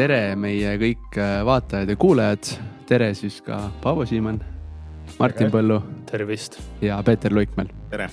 [0.00, 2.48] tere, meie kõik äh, vaatajad ja kuulajad.
[2.88, 4.38] tere siis ka Paavo Siimann,
[5.18, 5.76] Martin Põllu.
[6.08, 6.56] tervist.
[6.80, 7.68] ja Peeter Luikmäel.
[7.90, 8.06] tere.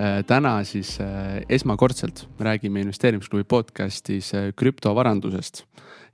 [0.00, 5.64] Äh, täna siis äh, esmakordselt räägime investeerimisklubi podcast'is krüptovarandusest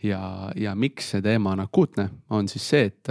[0.03, 3.09] ja, ja miks see teema on akuutne, on siis see, et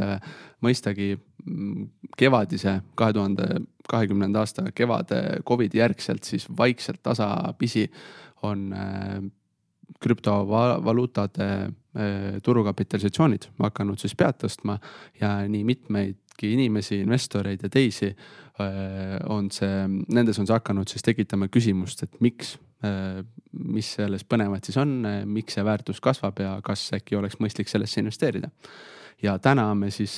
[0.62, 7.88] mõistagi mm, kevadise, kahe tuhande kahekümnenda aasta kevade Covidi järgselt siis vaikselt tasapisi
[8.44, 8.70] on
[10.00, 14.78] krüptovaluutade äh, turukapitalisatsioonid hakanud siis pead tõstma
[15.22, 21.06] ja nii mitmeidki inimesi, investoreid ja teisi äh, on see, nendes on see hakanud siis
[21.06, 23.22] tekitama küsimust, et miks, äh,
[23.76, 24.98] mis selles põnevat siis on,
[25.32, 28.52] miks see väärtus kasvab ja kas äkki oleks mõistlik sellesse investeerida.
[29.24, 30.18] Ja täna me siis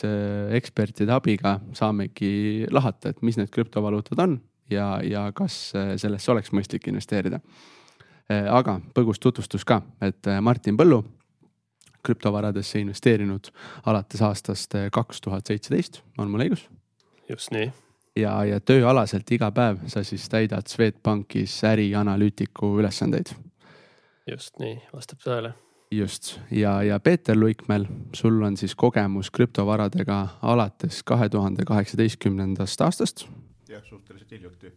[0.57, 4.39] ekspertide abiga saamegi lahata, et mis need krüptovaluutad on
[4.73, 5.69] ja, ja kas
[6.01, 7.37] sellesse oleks mõistlik investeerida
[8.29, 11.03] aga põgus tutvustus ka, et äh, Martin Põllu,
[12.03, 13.51] krüptovaradesse investeerinud
[13.85, 16.67] alates aastast äh, kaks tuhat seitseteist, on mul õigus?
[17.29, 17.71] just nii.
[18.19, 23.31] ja, ja tööalaselt iga päev sa siis täidad Swedbankis ärianalüütiku ülesandeid.
[24.27, 25.53] just nii, vastab tõele
[25.91, 33.27] just ja, ja Peeter Luikmäel, sul on siis kogemus krüptovaradega alates kahe tuhande kaheksateistkümnendast aastast.
[33.69, 34.73] jah, suhteliselt hiljuti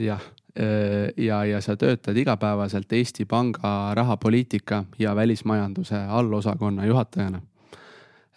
[0.00, 0.20] jah,
[0.58, 7.42] äh, ja, ja sa töötad igapäevaselt Eesti Panga rahapoliitika ja välismajanduse allosakonna juhatajana.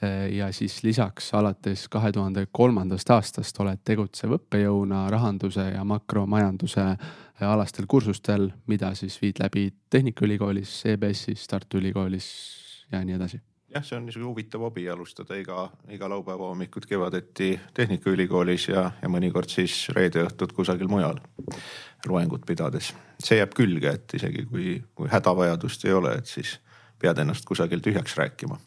[0.04, 6.82] Äh, ja siis lisaks alates kahe tuhande kolmandast aastast oled tegutsev õppejõuna rahanduse ja makromajanduse
[6.82, 12.30] äh, alastel kursustel, mida siis viid läbi Tehnikaülikoolis, EBS-is, Tartu Ülikoolis
[12.92, 13.42] ja nii edasi
[13.74, 19.10] jah, see on niisugune huvitav hobi alustada iga, iga laupäeva hommikut kevadeti Tehnikaülikoolis ja, ja
[19.12, 21.20] mõnikord siis reede õhtud kusagil mujal
[22.08, 22.94] loengut pidades.
[23.24, 26.58] see jääb külge, et isegi kui, kui hädavajadust ei ole, et siis
[27.00, 28.60] pead ennast kusagil tühjaks rääkima.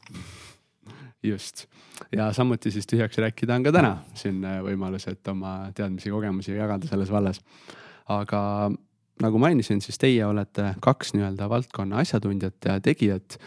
[1.23, 1.67] just
[2.13, 6.89] ja samuti siis tühjaks rääkida on ka täna siin võimalus, et oma teadmisi, kogemusi jagada
[6.89, 7.41] selles vallas.
[8.09, 8.71] aga
[9.23, 13.39] nagu mainisin, siis teie olete kaks nii-öelda valdkonna asjatundjat ja tegijat.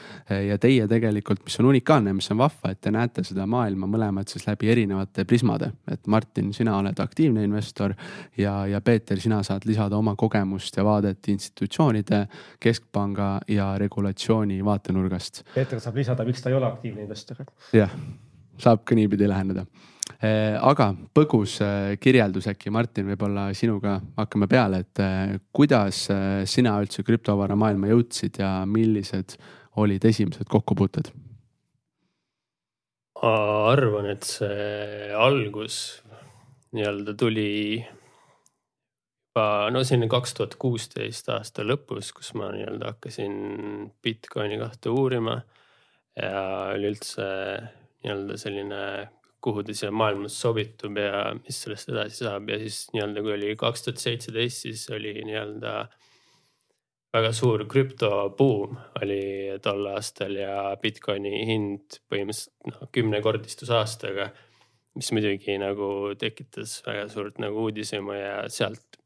[0.48, 4.30] ja teie tegelikult, mis on unikaalne, mis on vahva, et te näete seda maailma mõlemad
[4.32, 5.72] siis läbi erinevate prismade.
[5.92, 7.94] et Martin, sina oled aktiivne investor
[8.38, 12.26] ja, ja Peeter, sina saad lisada oma kogemust ja vaadet institutsioonide,
[12.60, 15.44] keskpanga ja regulatsiooni vaatenurgast.
[15.54, 17.46] Peeter saab lisada, miks ta ei ole aktiivne investor.
[17.74, 17.94] jah,
[18.58, 19.66] saab ka niipidi läheneda
[20.20, 26.08] aga põgus eh, kirjeldus äkki, Martin, võib-olla sinuga hakkame peale, et eh, kuidas
[26.50, 29.38] sina üldse krüptovara maailma jõudsid ja millised
[29.80, 31.14] olid esimesed kokkupuuted?
[33.20, 36.00] arvan, et see algus
[36.72, 37.50] nii-öelda tuli
[39.40, 43.36] juba no selline kaks tuhat kuusteist aasta lõpus, kus ma nii-öelda hakkasin
[44.04, 45.38] Bitcoini kahte uurima
[46.16, 46.44] ja
[46.76, 47.28] üleüldse
[48.04, 48.82] nii-öelda selline
[49.42, 53.56] kuhu ta siia maailmas sobitub ja mis sellest edasi saab ja siis nii-öelda, kui oli
[53.60, 55.74] kaks tuhat seitseteist, siis oli nii-öelda
[57.14, 59.22] väga suur krüptobuum oli
[59.64, 64.30] tol aastal ja Bitcoini hind põhimõtteliselt noh, kümnekordistus aastaga.
[64.98, 68.98] mis muidugi nagu tekitas väga suurt nagu uudishimu ja sealt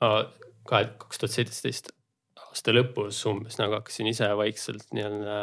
[0.00, 1.92] kahe, kaks tuhat seitseteist
[2.42, 5.36] aasta lõpus umbes nagu hakkasin ise vaikselt nii-öelda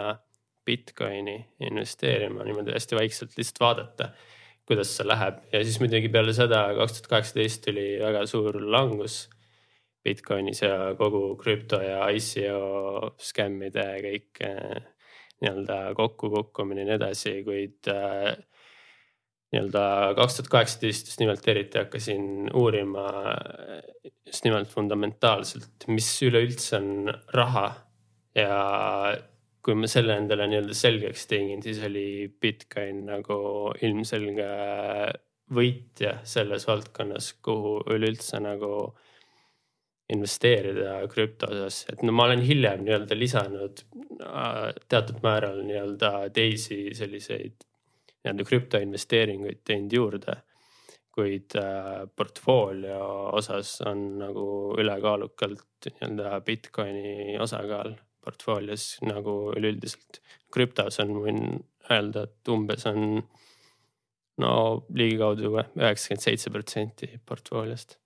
[0.65, 1.37] Bitcoini
[1.67, 4.09] investeerima niimoodi hästi vaikselt, lihtsalt vaadata,
[4.67, 5.41] kuidas see läheb.
[5.51, 9.25] Ja siis muidugi peale seda kaks tuhat kaheksateist tuli väga suur langus
[10.03, 14.81] Bitcoinis ja kogu krüpto ja ICO skämmide kõik eh,
[15.43, 18.33] nii-öelda kokkukukkumine ja nii edasi, kuid äh,
[19.53, 19.83] nii-öelda
[20.17, 23.07] kaks tuhat kaheksateist just nimelt eriti hakkasin uurima
[24.25, 27.67] just nimelt fundamentaalselt, mis üleüldse on raha
[28.35, 28.57] ja
[29.63, 33.37] kui ma selle endale nii-öelda selgeks tegin, siis oli Bitcoin nagu
[33.81, 34.47] ilmselge
[35.53, 38.73] võitja selles valdkonnas, kuhu üleüldse nagu
[40.13, 43.83] investeerida krüpto osas, et no ma olen hiljem nii-öelda lisanud
[44.19, 47.55] äh, teatud määral nii-öelda teisi selliseid
[48.23, 50.41] nii-öelda krüptoinvesteeringuid teinud juurde.
[51.13, 53.03] kuid äh, portfoolio
[53.37, 54.45] osas on nagu
[54.81, 60.21] ülekaalukalt nii-öelda Bitcoini osakaal portfoolios nagu üleüldiselt.
[60.53, 61.41] krüptos on, võin
[61.91, 63.23] öelda, et umbes on
[64.43, 64.53] no
[64.93, 67.97] ligikaudu üheksakümmend seitse protsenti portfooliost.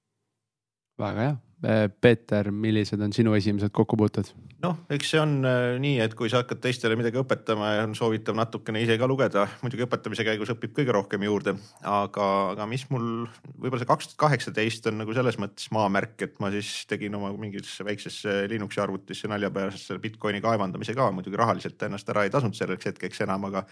[1.00, 4.28] väga hea, Peeter, millised on sinu esimesed kokkupuuted?
[4.62, 8.38] noh, eks see on äh, nii, et kui sa hakkad teistele midagi õpetama on soovitav
[8.38, 13.26] natukene ise ka lugeda, muidugi õpetamise käigus õpib kõige rohkem juurde, aga, aga mis mul
[13.56, 17.34] võib-olla see kaks tuhat kaheksateist on nagu selles mõttes maamärk, et ma siis tegin oma
[17.38, 22.58] mingisse väiksesse Linuxi arvutisse naljapärast selle Bitcoini kaevandamise ka, muidugi rahaliselt ennast ära ei tasunud
[22.58, 23.66] selleks hetkeks enam, aga,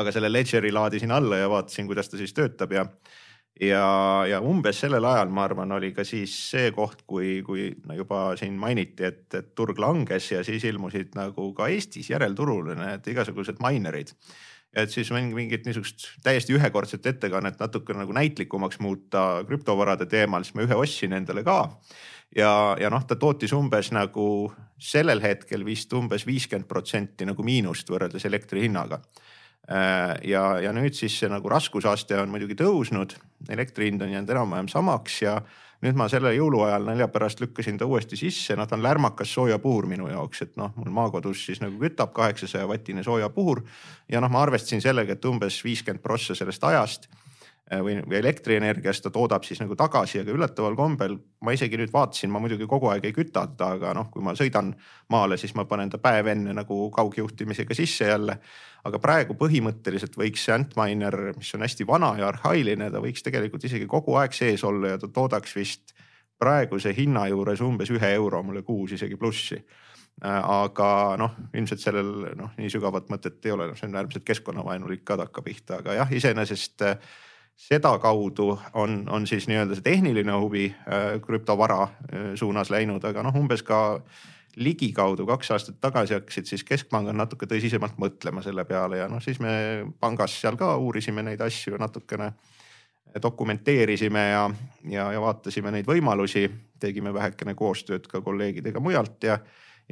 [0.00, 2.88] aga selle ledger'i laadisin alla ja vaatasin, kuidas ta siis töötab ja
[3.60, 7.96] ja, ja umbes sellel ajal, ma arvan, oli ka siis see koht, kui, kui no
[7.96, 13.08] juba siin mainiti, et, et turg langes ja siis ilmusid nagu ka Eestis järelturul need
[13.12, 14.12] igasugused minerid.
[14.76, 20.66] et siis mingit niisugust täiesti ühekordset ettekannet natuke nagu näitlikumaks muuta krüptovarade teemal, siis ma
[20.66, 21.78] ühe ostsin endale ka
[22.36, 27.88] ja, ja noh, ta tootis umbes nagu sellel hetkel vist umbes viiskümmend protsenti nagu miinust
[27.88, 29.00] võrreldes elektri hinnaga
[29.66, 33.16] ja, ja nüüd siis see nagu raskusaste on muidugi tõusnud,
[33.50, 35.40] elektri hind on jäänud enam-vähem samaks ja
[35.82, 39.88] nüüd ma selle jõuluajal nalja pärast lükkasin ta uuesti sisse, noh ta on lärmakas soojapuhur
[39.90, 43.64] minu jaoks, et noh, mul maakodus siis nagu kütab kaheksasaja vatine soojapuhur.
[44.08, 47.25] ja noh, ma arvestasin sellega, et umbes viiskümmend prossa sellest ajast Äh,
[47.70, 52.30] või, või elektrienergiast ta toodab siis nagu tagasi, aga üllataval kombel ma isegi nüüd vaatasin,
[52.30, 54.70] ma muidugi kogu aeg ei küta teda, aga noh, kui ma sõidan
[55.10, 58.38] maale, siis ma panen ta päev enne nagu kaugjuhtimisega sisse jälle.
[58.86, 63.64] aga praegu põhimõtteliselt võiks see Antminer, mis on hästi vana ja arhailine, ta võiks tegelikult
[63.64, 65.96] isegi kogu aeg sees olla ja ta toodaks vist
[66.38, 72.12] praeguse hinna juures umbes ühe euro mulle kuus isegi plussi äh, aga noh, ilmselt sellel
[72.38, 76.12] noh, nii sügavat mõtet ei ole, noh, see on äärmiselt keskkonnavaenulik ka takkapihta, aga jah,
[76.12, 77.00] iseenesest äh,
[77.56, 83.36] sedakaudu on, on siis nii-öelda see tehniline huvi äh, krüptovara äh, suunas läinud, aga noh,
[83.36, 84.00] umbes ka
[84.56, 89.40] ligikaudu kaks aastat tagasi hakkasid siis keskpangad natuke tõsisemalt mõtlema selle peale ja noh, siis
[89.40, 89.52] me
[90.00, 92.32] pangas seal ka uurisime neid asju natukene
[93.22, 94.46] dokumenteerisime ja,
[94.90, 96.46] ja, ja vaatasime neid võimalusi,
[96.80, 99.38] tegime vähekene koostööd ka kolleegidega mujalt ja,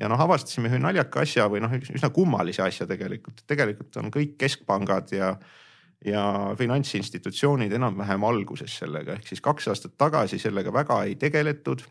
[0.01, 4.37] ja noh, avastasime ühe naljaka asja või noh, üsna kummalise asja tegelikult, tegelikult on kõik
[4.41, 5.35] keskpangad ja
[6.05, 11.85] ja finantsinstitutsioonid enam-vähem alguses sellega, ehk siis kaks aastat tagasi sellega väga ei tegeletud.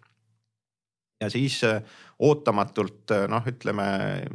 [1.22, 1.84] ja siis äh,
[2.20, 3.84] ootamatult äh, noh, ütleme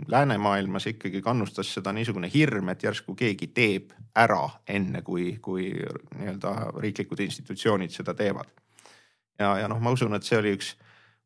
[0.07, 5.71] läänemaailmas ikkagi kannustas seda niisugune hirm, et järsku keegi teeb ära enne, kui, kui
[6.19, 8.49] nii-öelda riiklikud institutsioonid seda teevad.
[9.39, 10.75] ja, ja noh, ma usun, et see oli üks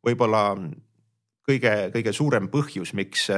[0.05, 0.57] võib-olla
[1.53, 3.29] kõige, kõige suurem põhjus, miks,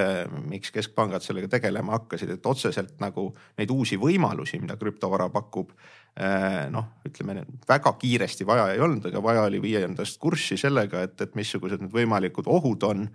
[0.49, 3.29] miks keskpangad sellega tegelema hakkasid, et otseselt nagu
[3.59, 5.75] neid uusi võimalusi, mida krüptovara pakub.
[6.15, 11.01] Eh, noh, ütleme väga kiiresti vaja ei olnud, aga vaja oli viia endast kurssi sellega,
[11.03, 13.09] et, et missugused need võimalikud ohud on.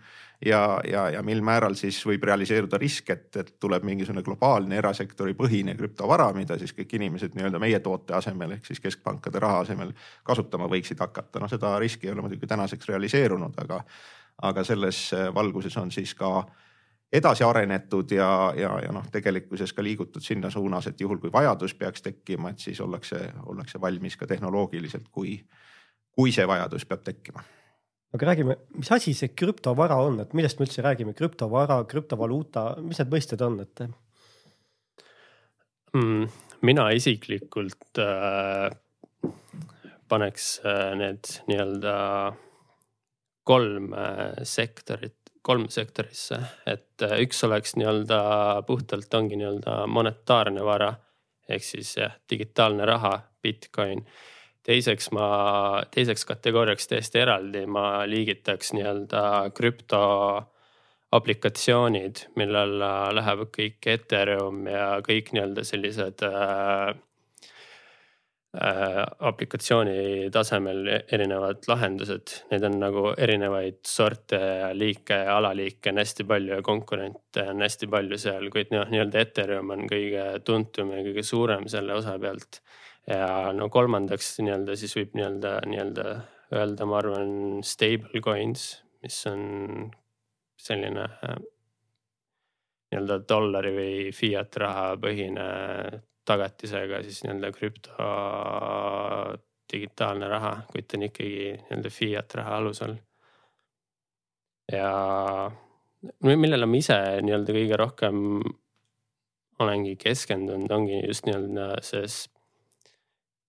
[0.46, 5.34] ja, ja, ja mil määral siis võib realiseeruda risk, et, et tuleb mingisugune globaalne erasektori
[5.36, 9.96] põhine krüptovara, mida siis kõik inimesed nii-öelda meie toote asemel ehk siis keskpankade raha asemel
[10.24, 11.40] kasutama võiksid hakata.
[11.40, 13.80] noh, seda riski ei ole muidugi tänaseks realiseerunud, aga
[14.42, 16.44] aga selles äh, valguses on siis ka
[17.12, 21.74] edasi arenetud ja, ja, ja noh, tegelikkuses ka liigutud sinna suunas, et juhul kui vajadus
[21.76, 25.40] peaks tekkima, et siis ollakse, ollakse valmis ka tehnoloogiliselt, kui,
[26.14, 27.44] kui see vajadus peab tekkima.
[28.14, 33.02] aga räägime, mis asi see krüptovara on, et millest me üldse räägime, krüptovara, krüptovaluuta, mis
[33.02, 33.84] need mõisted on, et
[35.94, 36.30] mm,?
[36.62, 38.70] mina isiklikult äh,
[40.10, 41.96] paneks äh, need nii-öelda
[42.28, 42.46] äh,
[43.44, 48.20] kolm äh, sektorit, kolme sektorisse, et äh, üks oleks nii-öelda
[48.68, 50.94] puhtalt ongi nii-öelda monetaarne vara
[51.50, 54.06] ehk siis jah, digitaalne raha, Bitcoin.
[54.64, 59.24] teiseks ma, teiseks kategooriaks täiesti eraldi ma liigitaks nii-öelda
[59.56, 60.02] krüpto
[61.12, 66.96] aplikatsioonid, mille alla läheb kõik Ethereum ja kõik nii-öelda sellised Äh,
[68.50, 76.26] aplikatsiooni tasemel erinevad lahendused, neid on nagu erinevaid sorte ja liike ja alaliike on hästi
[76.32, 81.04] palju ja konkurente on hästi palju seal, kuid noh, nii-öelda Ethereum on kõige tuntum ja
[81.06, 82.64] kõige suurem selle osa pealt.
[83.06, 86.10] ja no kolmandaks nii-öelda siis võib nii-öelda, nii-öelda
[86.56, 87.32] öelda, ma arvan,
[87.66, 88.72] stable coins,
[89.04, 89.44] mis on
[90.60, 91.40] selline äh,
[92.90, 95.46] nii-öelda dollari või fiat raha põhine
[96.30, 98.10] tagatisega siis nii-öelda krüpto
[99.70, 102.96] digitaalne raha, kuid ta on ikkagi nii-öelda fiat raha alusel.
[104.72, 104.90] ja
[106.24, 108.26] millele ma ise nii-öelda kõige rohkem
[109.60, 112.20] olengi keskendunud, ongi just nii-öelda selles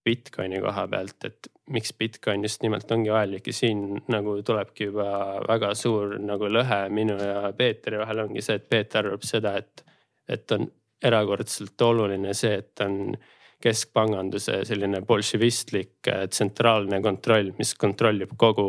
[0.05, 5.11] Bitcoini koha pealt, et miks Bitcoin just nimelt ongi vajalik ja siin nagu tulebki juba
[5.45, 9.85] väga suur nagu lõhe minu ja Peetri vahel ongi see, et Peeter arvab seda, et,
[10.29, 10.65] et on
[11.03, 13.15] erakordselt oluline see, et on
[13.61, 18.67] keskpanganduse selline bolševistlik tsentraalne kontroll, mis kontrollib kogu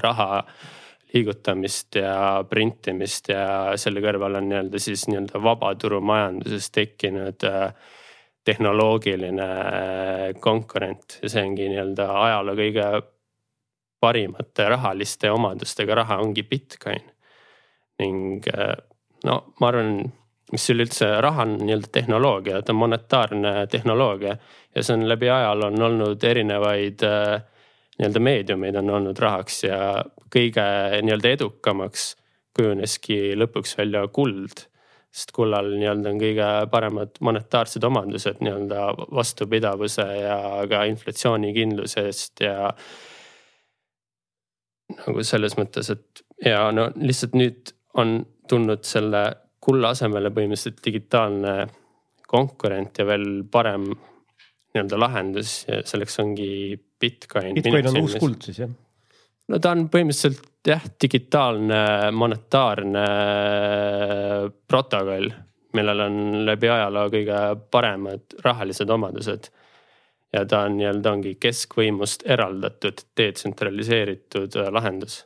[0.00, 0.42] raha
[1.14, 7.70] liigutamist ja printimist ja selle kõrval on nii-öelda siis nii-öelda vabaturumajanduses tekkinud äh,
[8.44, 12.88] tehnoloogiline äh, konkurent ja see ongi nii-öelda ajaloo kõige
[14.00, 17.08] parimate rahaliste omadustega raha ongi Bitcoin.
[17.98, 18.76] ning äh,
[19.24, 20.12] no ma arvan,
[20.52, 24.36] mis üleüldse raha on nii-öelda tehnoloogia, ta on monetaarne tehnoloogia
[24.74, 27.42] ja see on läbi ajaloo on olnud erinevaid äh,
[27.98, 29.78] nii-öelda meediumeid on olnud rahaks ja
[30.34, 30.64] kõige
[31.02, 32.10] nii-öelda edukamaks
[32.56, 34.66] kujuneski lõpuks välja kuld.
[35.12, 40.38] sest kullal nii-öelda on kõige paremad monetaarsed omandused nii-öelda vastupidavuse ja
[40.70, 42.72] ka inflatsioonikindluse eest ja.
[45.06, 49.24] nagu selles mõttes, et ja no lihtsalt nüüd on tulnud selle
[49.60, 51.54] kulla asemele põhimõtteliselt digitaalne
[52.28, 56.50] konkurent ja veel parem nii-öelda lahendus ja selleks ongi
[57.00, 57.54] Bitcoin.
[57.56, 58.70] Bitcoin on uus kuld siis jah?
[59.48, 65.30] no ta on põhimõtteliselt jah, digitaalne monetaarne äh, protokoll,
[65.76, 67.40] millel on läbi ajaloo kõige
[67.72, 69.50] paremad rahalised omadused.
[70.32, 75.22] ja ta on nii-öelda ongi keskvõimust eraldatud, detsentraliseeritud äh, lahendus.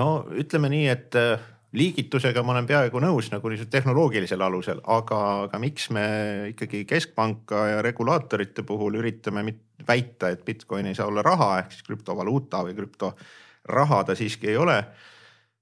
[0.00, 5.20] no ütleme nii, et äh, liigitusega ma olen peaaegu nõus nagu niisugusel tehnoloogilisel alusel, aga,
[5.46, 6.04] aga miks me
[6.50, 9.44] ikkagi keskpanka ja regulaatorite puhul üritame
[9.86, 14.58] väita, et Bitcoin ei saa olla raha ehk siis krüptovaluuta või krüptoraha ta siiski ei
[14.58, 14.80] ole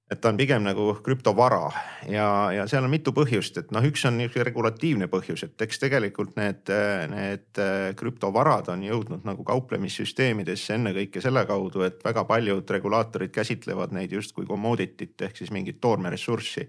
[0.08, 1.68] et ta on pigem nagu krüptovara
[2.08, 5.82] ja, ja seal on mitu põhjust, et noh, üks on niisugune regulatiivne põhjus, et eks
[5.82, 6.72] tegelikult need,
[7.12, 7.62] need
[8.00, 14.48] krüptovarad on jõudnud nagu kauplemissüsteemidesse ennekõike selle kaudu, et väga paljud regulaatorid käsitlevad neid justkui
[14.48, 16.68] commodity't ehk siis mingit toormeressurssi.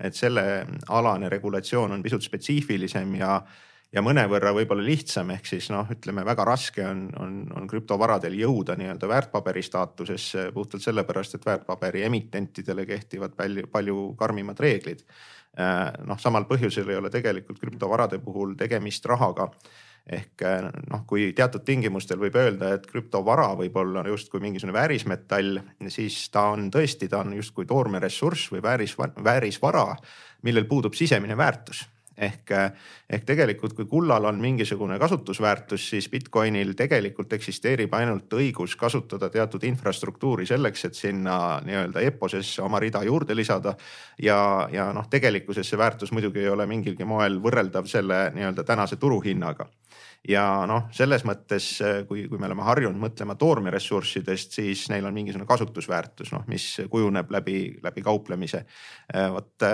[0.00, 3.42] et sellealane regulatsioon on pisut spetsiifilisem ja
[3.92, 8.76] ja mõnevõrra võib-olla lihtsam, ehk siis noh, ütleme väga raske on, on, on krüptovaradel jõuda
[8.78, 15.04] nii-öelda väärtpaberi staatusesse puhtalt sellepärast, et väärtpaberi emitentidele kehtivad palju, palju karmimad reeglid.
[15.58, 19.50] Äh, noh, samal põhjusel ei ole tegelikult krüptovarade puhul tegemist rahaga
[20.06, 25.58] ehk äh, noh, kui teatud tingimustel võib öelda, et krüptovara võib olla justkui mingisugune väärismetall,
[25.90, 29.88] siis ta on tõesti, ta on justkui toormeressurss või vääris, väärisvara,
[30.46, 31.88] millel puudub sisemine väärtus
[32.20, 32.52] ehk,
[33.10, 39.64] ehk tegelikult, kui kullal on mingisugune kasutusväärtus, siis Bitcoinil tegelikult eksisteerib ainult õigus kasutada teatud
[39.64, 43.74] infrastruktuuri selleks, et sinna nii-öelda EPOS-esse oma rida juurde lisada.
[44.22, 48.96] ja, ja noh, tegelikkuses see väärtus muidugi ei ole mingilgi moel võrreldav selle nii-öelda tänase
[48.96, 49.66] turuhinnaga
[50.28, 51.66] ja noh, selles mõttes,
[52.08, 57.32] kui, kui me oleme harjunud mõtlema toormeressurssidest, siis neil on mingisugune kasutusväärtus, noh, mis kujuneb
[57.32, 58.64] läbi, läbi kauplemise.
[59.32, 59.66] vot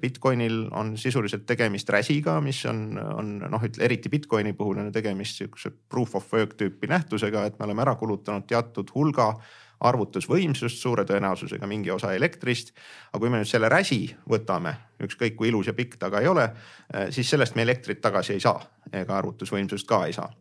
[0.00, 5.74] Bitcoinil on sisuliselt tegemist räsiga, mis on, on noh, eriti Bitcoini puhul on tegemist sihukese
[5.88, 9.32] proof of work tüüpi nähtusega, et me oleme ära kulutanud teatud hulga
[9.80, 12.72] arvutusvõimsust, suure tõenäosusega mingi osa elektrist.
[13.12, 16.26] aga kui me nüüd selle räsi võtame, ükskõik kui ilus ja pikk ta ka ei
[16.26, 16.50] ole,
[16.94, 18.60] eh, siis sellest me elektrit tagasi ei saa
[18.92, 20.32] ega arvutusvõimsust ka ei saa.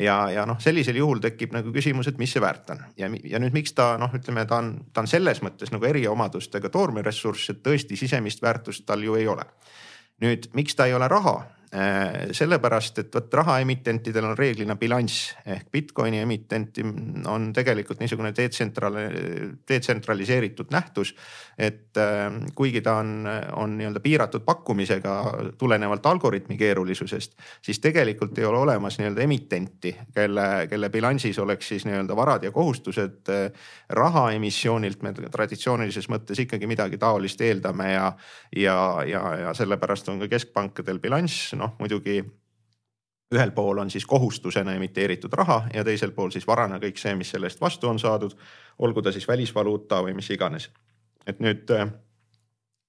[0.00, 3.38] ja, ja noh, sellisel juhul tekib nagu küsimus, et mis see väärt on ja, ja
[3.38, 7.62] nüüd miks ta noh, ütleme, ta on, ta on selles mõttes nagu eriomadustega toormeressurss, et
[7.62, 9.44] tõesti sisemist väärtust tal ju ei ole.
[10.20, 11.57] nüüd, miks ta ei ole raha
[12.32, 16.84] sellepärast, et vot rahaemitentidel on reeglina bilanss ehk Bitcoini emitenti
[17.28, 18.96] on tegelikult niisugune detsentral-,
[19.68, 21.14] detsentraliseeritud nähtus.
[21.58, 25.14] et äh, kuigi ta on, on nii-öelda piiratud pakkumisega
[25.58, 27.32] tulenevalt algoritmi keerulisusest,
[27.62, 32.52] siis tegelikult ei ole olemas nii-öelda emitenti, kelle, kelle bilansis oleks siis nii-öelda varad ja
[32.52, 33.26] kohustused.
[33.88, 38.12] raha emissioonilt me traditsioonilises mõttes ikkagi midagi taolist eeldame ja,
[38.56, 42.22] ja, ja, ja sellepärast on ka keskpankadel bilanss noh muidugi
[43.34, 47.30] ühel pool on siis kohustusena emiteeritud raha ja teisel pool siis varana kõik see, mis
[47.30, 48.34] selle eest vastu on saadud,
[48.78, 50.70] olgu ta siis välisvaluuta või mis iganes.
[51.26, 51.90] et nüüd äh,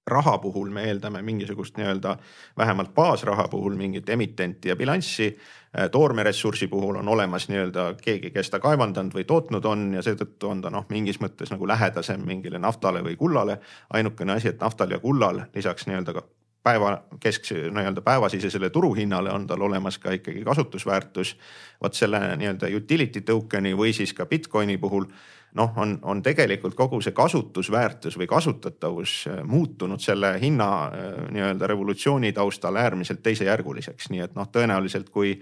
[0.06, 2.16] raha puhul me eeldame mingisugust nii-öelda
[2.56, 5.38] vähemalt baasraha puhul mingit emitenti ja bilanssi.
[5.78, 10.48] Äh, toormeressursi puhul on olemas nii-öelda keegi, kes ta kaevandanud või tootnud on ja seetõttu
[10.48, 13.60] on ta noh, mingis mõttes nagu lähedasem mingile naftale või kullale.
[13.90, 16.24] ainukene asi, et naftal ja kullal lisaks nii-öelda ka
[16.62, 21.36] päeva keskse nii-öelda päevasisesele turuhinnale on tal olemas ka ikkagi kasutusväärtus.
[21.82, 25.06] vot selle nii-öelda utility token'i või siis ka Bitcoini puhul
[25.54, 31.66] noh, on, on tegelikult kogu see kasutusväärtus või kasutatavus äh, muutunud selle hinna äh, nii-öelda
[31.66, 35.40] revolutsiooni taustal äärmiselt teisejärguliseks, nii et noh, tõenäoliselt kui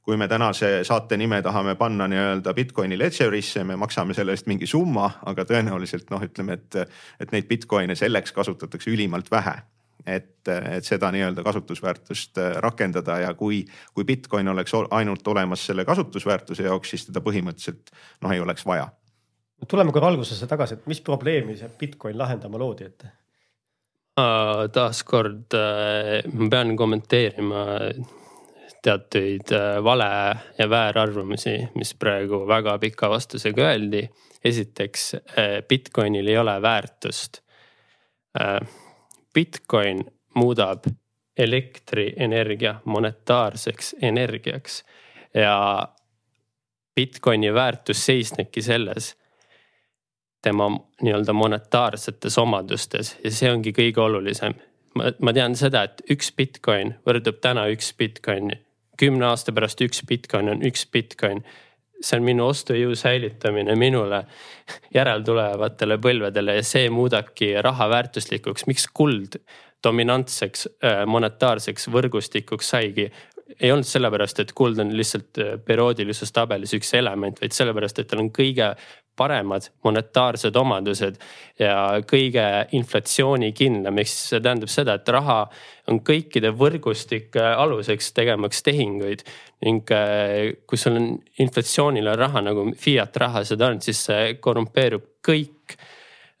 [0.00, 4.66] kui me tänase saate nime tahame panna nii-öelda Bitcoini ledgerisse, me maksame selle eest mingi
[4.66, 9.58] summa, aga tõenäoliselt noh, ütleme, et, et neid Bitcoine selleks kasutatakse ülimalt vähe
[10.06, 13.62] et, et seda nii-öelda kasutusväärtust äh, rakendada ja kui,
[13.94, 17.92] kui Bitcoin oleks ainult olemas selle kasutusväärtuse jaoks, siis teda põhimõtteliselt
[18.22, 18.88] noh, ei oleks vaja.
[19.68, 23.10] tuleme korra algusesse tagasi, et mis probleemi see Bitcoin lahendama loodi, et?
[24.72, 27.62] taaskord äh, ma pean kommenteerima
[28.84, 30.10] teatuid äh, vale
[30.58, 34.08] ja väärarvamusi, mis praegu väga pika vastusega öeldi.
[34.44, 35.16] esiteks,
[35.68, 37.42] Bitcoinil ei ole väärtust
[39.34, 40.84] Bitcoin muudab
[41.38, 44.84] elektrienergia monetaarseks energiaks
[45.34, 45.88] ja
[46.94, 49.16] Bitcoini väärtus seisnebki selles
[50.42, 50.70] tema
[51.02, 54.54] nii-öelda monetaarsetes omadustes ja see ongi kõige olulisem.
[54.94, 58.50] ma, ma tean seda, et üks Bitcoin võrdub täna üks Bitcoin,
[58.98, 61.44] kümne aasta pärast üks Bitcoin on üks Bitcoin
[62.00, 64.22] see on minu ostujõu säilitamine minule
[64.94, 69.36] järeltulevatele põlvedele ja see muudabki raha väärtuslikuks, miks kuld
[69.84, 73.10] dominantseks äh, monetaarseks võrgustikuks saigi.
[73.60, 78.08] ei olnud sellepärast, et kuld on lihtsalt äh, perioodilises tabelis üks element, vaid sellepärast, et
[78.08, 78.74] tal on kõige
[79.20, 81.20] paremad monetaarsed omadused
[81.60, 82.46] ja kõige
[82.78, 85.42] inflatsioonikindlam, ehk siis see tähendab seda, et raha
[85.90, 89.24] on kõikide võrgustike aluseks tegemaks tehinguid.
[89.60, 91.08] ning äh, kui sul on
[91.44, 95.76] inflatsioonile raha nagu fiat raha seda on, siis see korrumpeerub kõik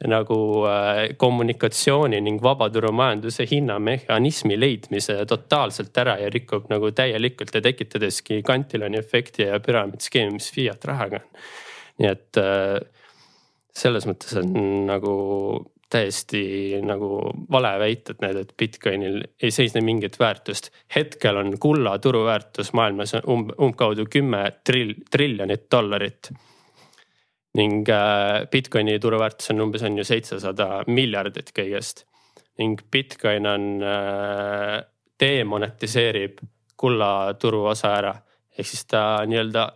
[0.08, 8.40] nagu äh, kommunikatsiooni ning vabaturumajanduse hinnamehhanismi leidmise totaalselt ära ja rikub nagu täielikult ja tekitadeski
[8.42, 11.68] kantiloni efekti ja püramiidskeemi, mis fiat rahaga on
[12.00, 12.78] nii et äh,
[13.76, 14.54] selles mõttes on
[14.88, 15.14] nagu
[15.90, 17.18] täiesti nagu
[17.50, 20.70] vale väited need, et Bitcoinil ei seisne mingit väärtust.
[20.94, 26.30] hetkel on kulla turuväärtus maailmas umb, umbkaudu kümme trill, triljonit dollarit.
[27.54, 32.06] ning äh, Bitcoini turuväärtus on umbes on ju seitsesada miljardit kõigest.
[32.58, 34.84] ning Bitcoin on äh,,
[35.20, 36.38] demonetiseerib
[36.76, 38.14] kulla turuosa ära.
[38.58, 39.72] ehk siis ta nii-öelda,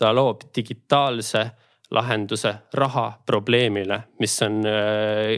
[0.00, 1.44] ta loob digitaalse
[1.92, 5.34] lahenduse raha probleemile, mis on äh,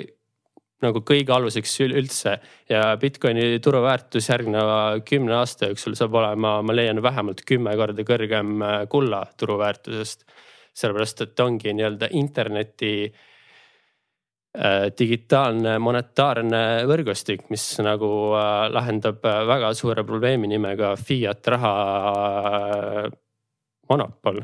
[0.83, 2.37] nagu kõige aluseks üldse
[2.71, 8.57] ja Bitcoini turuväärtus järgneva kümne aasta jooksul saab olema, ma leian, vähemalt kümme korda kõrgem
[8.63, 10.27] äh, kulla turuväärtusest.
[10.73, 19.75] sellepärast, et ongi nii-öelda interneti äh, digitaalne monetaarne võrgustik, mis nagu äh, lahendab äh, väga
[19.75, 21.77] suure probleemi nimega fiat raha
[22.17, 23.13] äh,
[23.89, 24.43] monopol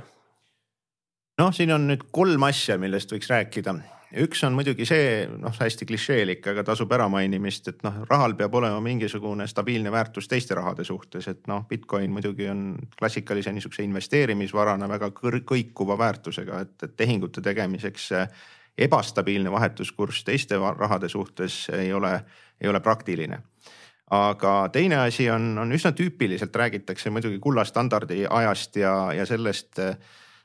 [1.39, 3.75] noh, siin on nüüd kolm asja, millest võiks rääkida.
[4.19, 8.55] üks on muidugi see, noh hästi klišeelik, aga tasub ära mainimist, et noh, rahal peab
[8.55, 14.89] olema mingisugune stabiilne väärtus teiste rahade suhtes, et noh, Bitcoin muidugi on klassikalise niisuguse investeerimisvarana
[14.89, 18.11] väga kõikuva väärtusega, et, tehingute tegemiseks
[18.79, 22.15] ebastabiilne vahetuskurss teiste rahade suhtes ei ole,
[22.61, 23.43] ei ole praktiline
[24.11, 29.99] aga teine asi on, on üsna tüüpiliselt räägitakse muidugi kullastandardi ajast ja, ja sellest äh,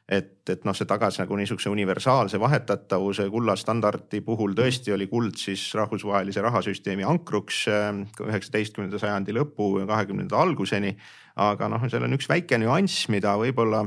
[0.09, 5.63] et, et noh, see tagas nagu niisuguse universaalse vahetatavuse kullastandardi puhul tõesti oli kuld siis
[5.79, 10.97] rahvusvahelise rahasüsteemi ankruks ähm, üheksateistkümnenda sajandi lõpu ja kahekümnenda alguseni.
[11.35, 13.85] aga noh, seal on üks väike nüanss, mida võib-olla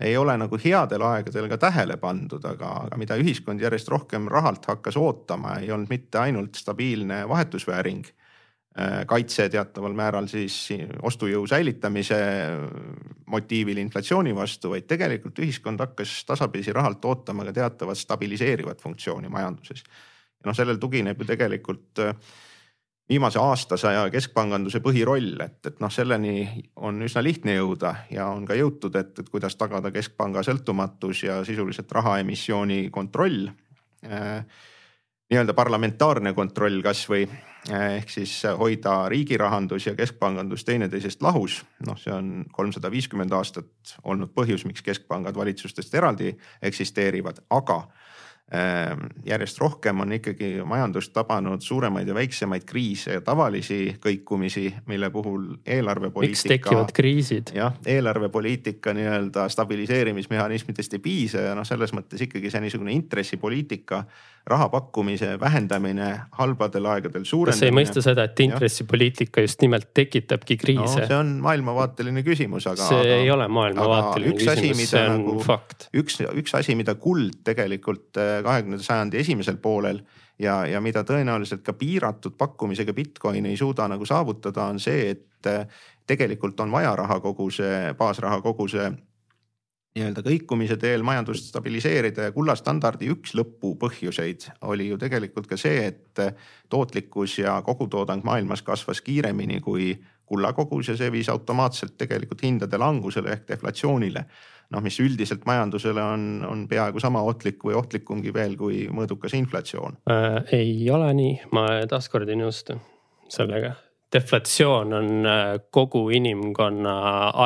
[0.00, 4.64] ei ole nagu headel aegadel ka tähele pandud, aga, aga mida ühiskond järjest rohkem rahalt
[4.68, 8.06] hakkas ootama, ei olnud mitte ainult stabiilne vahetusvääring
[9.06, 10.54] kaitse teataval määral siis
[11.02, 12.18] ostujõu säilitamise
[13.30, 19.82] motiivil inflatsiooni vastu, vaid tegelikult ühiskond hakkas tasapisi rahalt ootama ka teatavat stabiliseerivat funktsiooni majanduses.
[20.40, 22.14] ja noh, sellel tugineb ju tegelikult äh,
[23.10, 28.54] viimase aastasaja keskpanganduse põhiroll, et, et noh, selleni on üsna lihtne jõuda ja on ka
[28.54, 33.48] jõutud, et, et kuidas tagada keskpanga sõltumatus ja sisuliselt rahaemissiooni kontroll
[34.06, 34.44] äh,
[35.30, 37.26] nii-öelda parlamentaarne kontroll kasvõi
[37.68, 41.60] ehk siis hoida riigi rahandus ja keskpangandus teineteisest lahus.
[41.86, 47.82] noh, see on kolmsada viiskümmend aastat olnud põhjus, miks keskpangad valitsustest eraldi eksisteerivad, aga
[48.50, 55.06] Ehm, järjest rohkem on ikkagi majandust tabanud suuremaid ja väiksemaid kriise ja tavalisi kõikumisi, mille
[55.14, 56.48] puhul eelarvepoliitika.
[56.48, 57.52] miks tekivad kriisid?
[57.54, 64.02] jah, eelarvepoliitika nii-öelda stabiliseerimismehhanismidest ei piisa ja noh, selles mõttes ikkagi see niisugune intressipoliitika,
[64.46, 67.60] raha pakkumise vähendamine halbadel aegadel suurendamine.
[67.60, 71.08] kas ei mõista seda, et intressipoliitika just nimelt tekitabki kriise no,?
[71.10, 72.88] see on maailmavaateline küsimus, aga.
[72.88, 75.90] see aga, ei ole maailmavaateline küsimus, see on nagu, fakt.
[75.96, 80.00] üks, üks asi, mida kuld tegelikult kahekümnenda sajandi esimesel poolel
[80.40, 85.52] ja, ja mida tõenäoliselt ka piiratud pakkumisega Bitcoin ei suuda nagu saavutada, on see, et
[86.10, 88.90] tegelikult on vaja rahakoguse, baasrahakoguse
[89.96, 96.22] nii-öelda kõikumise teel majandust stabiliseerida ja kullastandardi üks lõpupõhjuseid oli ju tegelikult ka see, et
[96.70, 99.96] tootlikkus ja kogutoodang maailmas kasvas kiiremini kui
[100.30, 104.24] kullakogus ja see viis automaatselt tegelikult hindade langusele ehk deflatsioonile.
[104.70, 109.98] noh, mis üldiselt majandusele on, on peaaegu sama ohtlik või ohtlikumgi veel kui mõõdukas inflatsioon
[110.10, 110.44] äh,.
[110.54, 112.78] ei ole nii, ma taaskord ei nõustu
[113.28, 113.72] sellega.
[114.12, 116.94] deflatsioon on äh, kogu inimkonna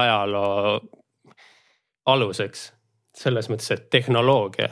[0.02, 0.82] ajaloo
[2.06, 2.72] aluseks
[3.14, 4.68] selles mõttes, et tehnoloogia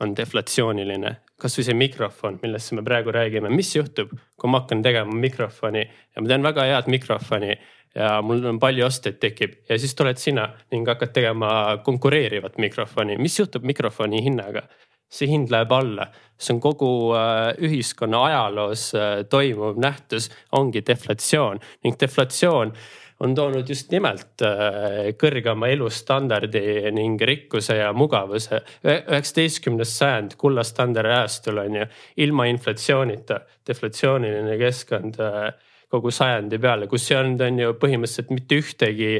[0.00, 1.16] on deflatsiooniline.
[1.40, 5.82] kasvõi see mikrofon, millest me praegu räägime, mis juhtub, kui ma hakkan tegema mikrofoni?
[6.16, 7.56] Ja ma teen väga head mikrofoni
[7.94, 9.58] ja mul on palju ostjaid tekib.
[9.68, 11.50] Ja siis tuled sina ning hakkad tegema
[11.84, 14.66] konkureerivat mikrofoni, mis juhtub mikrofoni hinnaga?
[15.14, 16.08] see hind läheb alla,
[16.40, 21.60] see on kogu äh, ühiskonna ajaloos äh, toimuv nähtus, ongi deflatsioon.
[21.84, 22.72] Ning deflatsioon
[23.20, 28.62] on toonud just nimelt äh, kõrgema elustandardi ning rikkuse ja mugavuse.
[28.84, 31.86] üheksateistkümnes sajand kullastandardi ajastul on ju
[32.26, 35.48] ilma inflatsioonita, deflatsiooniline keskkond äh,
[35.94, 39.10] kogu sajandi peale, kus ei olnud, on ju põhimõtteliselt mitte ühtegi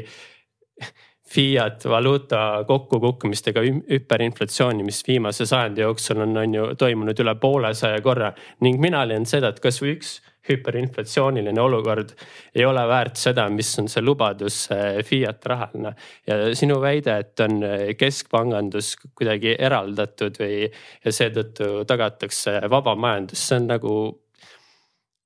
[1.35, 8.01] fiat valuuta kokkukukkumist ega hüperinflatsiooni, mis viimase sajandi jooksul on, on ju toimunud üle poolesaja
[8.05, 8.33] korra
[8.65, 12.13] ning mina leian seda, et kasvõi üks hüperinflatsiooniline olukord
[12.55, 14.65] ei ole väärt seda, mis on see lubadus
[15.05, 15.93] fiat rahana.
[16.27, 17.63] ja sinu väide, et on
[17.97, 23.95] keskpangandus kuidagi eraldatud või ja seetõttu tagatakse vaba majandus, see on nagu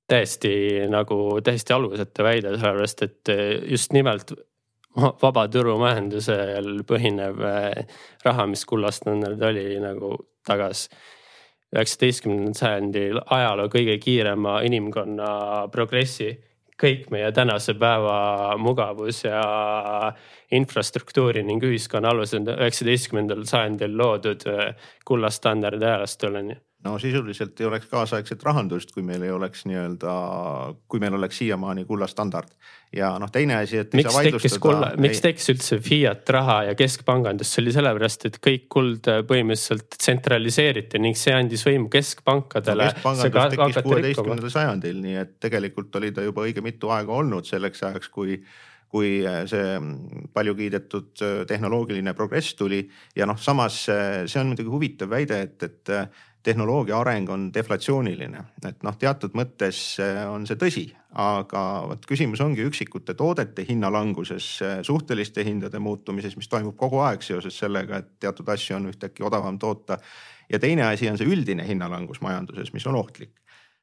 [0.09, 0.53] täiesti
[0.89, 3.33] nagu täiesti alusetu väide, sellepärast et
[3.69, 4.33] just nimelt
[5.21, 7.43] vaba turumajandusel põhinev
[8.25, 10.15] raha, mis kullastandard oli nagu
[10.47, 10.87] tagas
[11.75, 16.37] üheksateistkümnendal sajandil ajaloo kõige kiirema inimkonna progressi.
[16.79, 20.13] kõik meie tänase päeva mugavus ja
[20.55, 24.45] infrastruktuuri ning ühiskonna alused üheksateistkümnendal sajandil loodud
[25.05, 30.13] kullastandardi ajastul on ju no sisuliselt ei oleks kaasaegset rahandust, kui meil ei oleks nii-öelda,
[30.87, 32.53] kui meil oleks siiamaani kullastandard.
[32.95, 33.93] ja noh, teine asi, et.
[33.93, 38.65] miks tekkis kulla, miks tekkis üldse fiat raha ja keskpangandus, see oli sellepärast, et kõik
[38.71, 42.95] kuld põhimõtteliselt tsentraliseeriti ning see andis võimu keskpankadele no,.
[42.95, 47.85] keskpangandus tekkis kuueteistkümnendal sajandil, nii et tegelikult oli ta juba õige mitu aega olnud selleks
[47.91, 48.41] ajaks, kui
[48.89, 49.75] kui see
[50.33, 52.79] palju kiidetud tehnoloogiline progress tuli
[53.13, 55.91] ja noh, samas see on muidugi huvitav väide, et, et
[56.43, 60.85] tehnoloogia areng on deflatsiooniline, et noh, teatud mõttes eh, on see tõsi,
[61.19, 67.25] aga vot küsimus ongi üksikute toodete hinnalanguses, eh, suhteliste hindade muutumises, mis toimub kogu aeg
[67.25, 69.99] seoses sellega, et teatud asju on ühtäkki odavam toota.
[70.49, 73.35] ja teine asi on see üldine hinnalangus majanduses, mis on ohtlik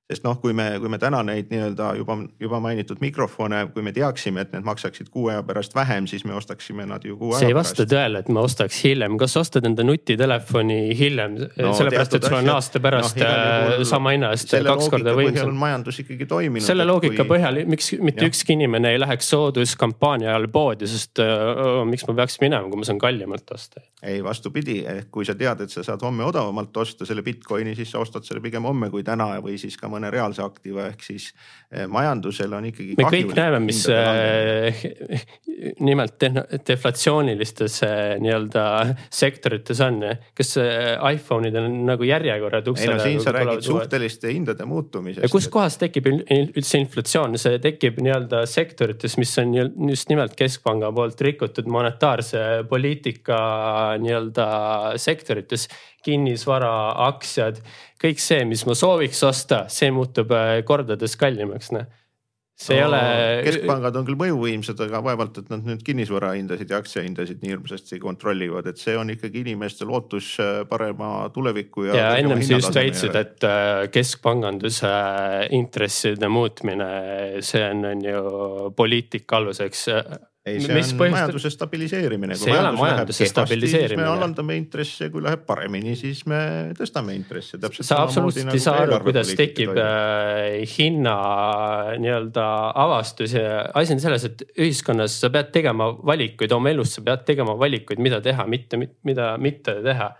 [0.07, 3.90] sest noh, kui me, kui me täna neid nii-öelda juba, juba mainitud mikrofone, kui me
[3.95, 7.40] teaksime, et need maksaksid kuu aja pärast vähem, siis me ostaksime nad ju kuu aja
[7.40, 7.42] pärast.
[7.42, 12.14] see ei vasta tõele, et me ostaks hiljem, kas ostad enda nutitelefoni hiljem no,, sellepärast
[12.21, 15.51] et sul on aasta pärast no, äh, sama hinna eest kaks korda võimsam.
[15.59, 16.66] majandus ikkagi toiminud.
[16.69, 17.33] selle loogika kui...
[17.35, 18.31] põhjal, miks mitte ja.
[18.31, 22.87] ükski inimene ei läheks sooduskampaania ajal poodi, sest öö, miks ma peaks minema, kui ma
[22.87, 23.83] saan kallimalt osta?
[24.07, 27.90] ei, vastupidi, ehk kui sa tead, et sa saad homme odavamalt osta selle Bitcoini, siis
[27.90, 31.31] sa ostad selle pigem homme kui täna või siis ka mõne reaalse aktiva ehk siis
[31.73, 32.97] eh, majandusel on ikkagi.
[32.99, 34.85] me kõik näeme, mis äh,
[35.89, 36.23] nimelt
[36.69, 38.67] deflatsioonilistes äh, nii-öelda
[39.11, 40.03] sektorites on.
[40.37, 42.93] kas iPhone'idel on nagu järjekorrad uksele?
[42.93, 45.33] ei no siin sa räägid suhteliste hindade muutumisest.
[45.33, 49.55] kuskohast tekib üldse inflatsioon, see tekib nii-öelda sektorites, mis on
[49.91, 53.39] just nimelt keskpanga poolt rikutud monetaarse poliitika
[54.03, 54.47] nii-öelda
[55.01, 55.69] sektorites
[56.05, 56.73] kinnisvara,
[57.09, 57.63] aktsiad,
[58.03, 61.87] kõik see, mis ma sooviks osta, see muutub äh, kordades kallimaks, noh
[62.57, 63.01] see no, ei ole.
[63.45, 67.99] keskpangad on küll mõjuvõimsad, aga vaevalt, et nad nüüd kinnisvara hindasid ja aktsiahindasid nii hirmsasti
[68.01, 71.99] kontrollivad, et see on ikkagi inimeste lootus äh, parema tuleviku ja.
[72.01, 74.95] ja ennem sa just väitsid, et äh, keskpanganduse
[75.57, 76.89] intresside muutmine,
[77.45, 78.25] see on, on ju
[78.77, 79.87] poliitika aluseks
[80.47, 81.17] ei, see Mis on põhjustab...
[81.17, 82.37] majanduse stabiliseerimine.
[82.39, 84.03] see ei ole majanduse stabiliseerimine.
[84.05, 86.41] me alandame intresse, kui läheb paremini, siis me
[86.79, 87.59] tõstame intresse.
[87.81, 91.17] sa absoluutselt ei nagu saa aru, kuidas tekib äh, hinna
[92.03, 92.45] nii-öelda
[92.85, 97.27] avastus ja asi on selles, et ühiskonnas sa pead tegema valikuid oma elus, sa pead
[97.27, 100.13] tegema valikuid, mida teha, mitte, mida mitte teha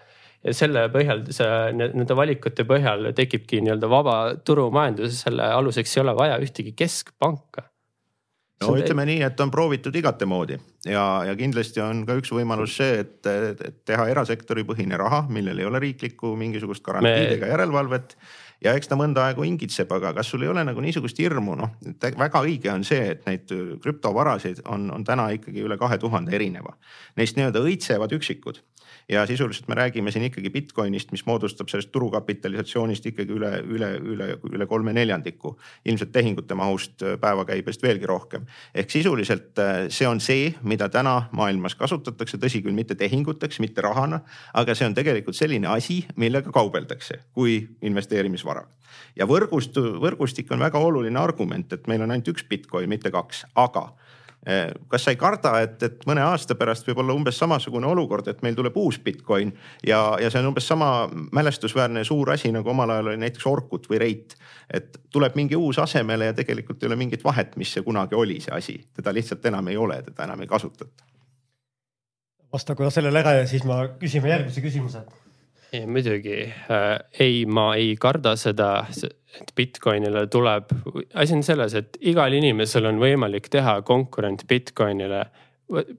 [0.47, 6.19] ja selle põhjal see, nende valikute põhjal tekibki nii-öelda vaba turumajandus, selle aluseks ei ole
[6.19, 7.69] vaja ühtegi keskpanka
[8.63, 8.85] no Seda...
[8.85, 10.59] ütleme nii, et on proovitud igate moodi.
[10.87, 15.61] Ja, ja kindlasti on ka üks võimalus see, et, et teha erasektori põhine raha, millel
[15.61, 17.53] ei ole riiklikku mingisugust garantiid ega Me...
[17.55, 18.17] järelevalvet
[18.65, 21.75] ja eks ta mõnda aega hingitseb, aga kas sul ei ole nagu niisugust hirmu, noh,
[22.03, 26.77] väga õige on see, et neid krüptovarasid on, on täna ikkagi üle kahe tuhande erineva.
[27.17, 28.63] Neist nii-öelda õitsevad üksikud
[29.09, 34.29] ja sisuliselt me räägime siin ikkagi Bitcoinist, mis moodustab sellest turukapitalisatsioonist ikkagi üle, üle, üle,
[34.51, 35.57] üle kolme neljandiku.
[35.85, 38.47] ilmselt tehingute mahust päevakäibest veelgi rohkem.
[38.75, 44.21] ehk sisuliselt see on see, mida täna maailmas kasutatakse, tõsi küll, mitte tehinguteks, mitte rahana,
[44.55, 47.69] aga see on tegelikult selline asi, millega kaubeldakse kui
[48.47, 48.67] investeerimisvara.
[49.17, 53.47] ja võrgust, võrgustik on väga oluline argument, et meil on ainult üks Bitcoin, mitte kaks,
[53.55, 53.93] aga
[54.47, 58.29] Eh, kas sa ei karda, et, et mõne aasta pärast võib olla umbes samasugune olukord,
[58.31, 59.51] et meil tuleb uus Bitcoin
[59.83, 63.89] ja, ja see on umbes sama mälestusväärne suur asi nagu omal ajal oli näiteks Orkut
[63.91, 64.37] või Reit.
[64.71, 68.39] et tuleb mingi uus asemele ja tegelikult ei ole mingit vahet, mis see kunagi oli,
[68.45, 71.11] see asi, teda lihtsalt enam ei ole, teda enam ei kasutata.
[72.53, 75.03] vasta korra sellele ära ja siis ma küsime järgmise küsimuse
[75.87, 78.87] muidugi äh,, ei, ma ei karda seda,
[79.37, 80.71] et Bitcoinile tuleb,
[81.15, 85.25] asi on selles, et igal inimesel on võimalik teha konkurent Bitcoinile.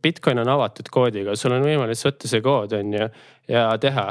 [0.01, 3.09] Bitcoin on avatud koodiga, sul on võimalik võtta see kood on ju
[3.51, 4.07] ja teha.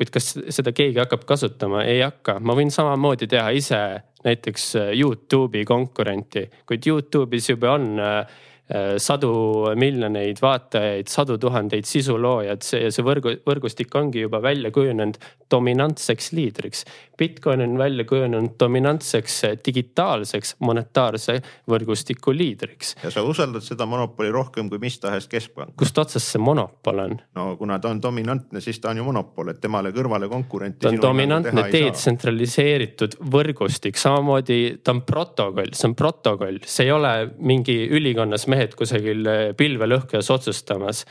[0.00, 3.80] kuid kas seda keegi hakkab kasutama, ei hakka, ma võin samamoodi teha ise
[4.24, 8.49] näiteks Youtube'i konkurenti, kuid Youtube'is juba on äh, Äh,
[9.02, 9.32] sadu
[9.74, 15.18] miljoneid vaatajaid, sadu tuhandeid sisuloojad, see, see võrgu, võrgustik ongi juba välja kujunenud
[15.50, 16.84] dominantseks liidriks.
[17.18, 22.94] Bitcoin on välja kujunenud dominantseks digitaalseks monetaarse võrgustiku liidriks.
[23.02, 25.74] ja sa usaldad seda monopoli rohkem kui mis tahes keskpank.
[25.76, 27.18] kust otsast see monopol on?
[27.34, 30.84] no kuna ta on dominantne, siis ta on ju monopol, et temale kõrvale konkurenti.
[30.86, 37.14] ta on dominantne detsentraliseeritud võrgustik, samamoodi ta on protokoll, see on protokoll, see ei ole
[37.38, 41.04] mingi ülikonnas mehe mehed kusagil eh, pilvelõhkujas otsustamas.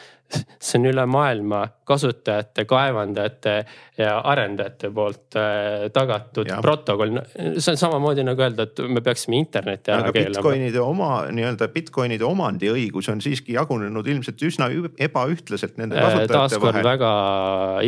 [0.61, 3.53] see on üle maailma kasutajate, kaevandajate
[3.97, 6.59] ja arendajate poolt eh, tagatud ja.
[6.61, 7.17] protokoll.
[7.57, 10.35] see on samamoodi nagu öelda, et me peaksime interneti ära keelama.
[10.37, 14.69] Bitcoinide oma nii-öelda Bitcoinide omandiõigus on siiski jagunenud ilmselt üsna
[15.09, 16.47] ebaühtlaselt nende eh, kasutajate vahel.
[16.53, 17.11] taaskord väga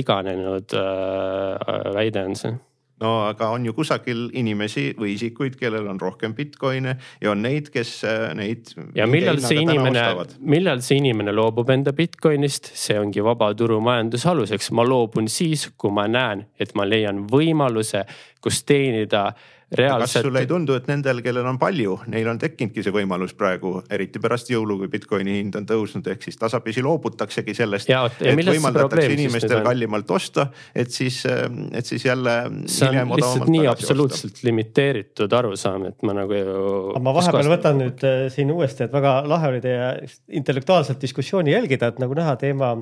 [0.02, 2.58] iganenud äh, väide on see
[3.02, 7.72] no aga on ju kusagil inimesi või isikuid, kellel on rohkem Bitcoin'e ja on neid,
[7.74, 8.74] kes äh, neid.
[8.98, 10.06] ja millal see inimene,
[10.40, 15.94] millal see inimene loobub enda Bitcoin'ist, see ongi vaba turumajanduse aluseks, ma loobun siis, kui
[15.94, 18.06] ma näen, et ma leian võimaluse,
[18.42, 19.32] kus teenida
[19.78, 20.04] reaalselt.
[20.04, 23.74] kas sulle ei tundu, et nendel, kellel on palju, neil on tekkinudki see võimalus praegu,
[23.94, 27.92] eriti pärast jõulu, kui Bitcoini hind on tõusnud, ehk siis tasapisi loobutaksegi sellest.
[27.92, 32.36] et võimaldatakse inimestel kallimalt osta, et siis, et siis jälle.
[32.66, 34.48] see on lihtsalt nii absoluutselt osta.
[34.50, 36.68] limiteeritud arusaam, et ma nagu ju.
[37.00, 39.94] ma vahepeal võtan nüüd äh, siin uuesti, et väga lahe oli teie
[40.42, 42.76] intellektuaalset diskussiooni jälgida, et nagu näha, teema,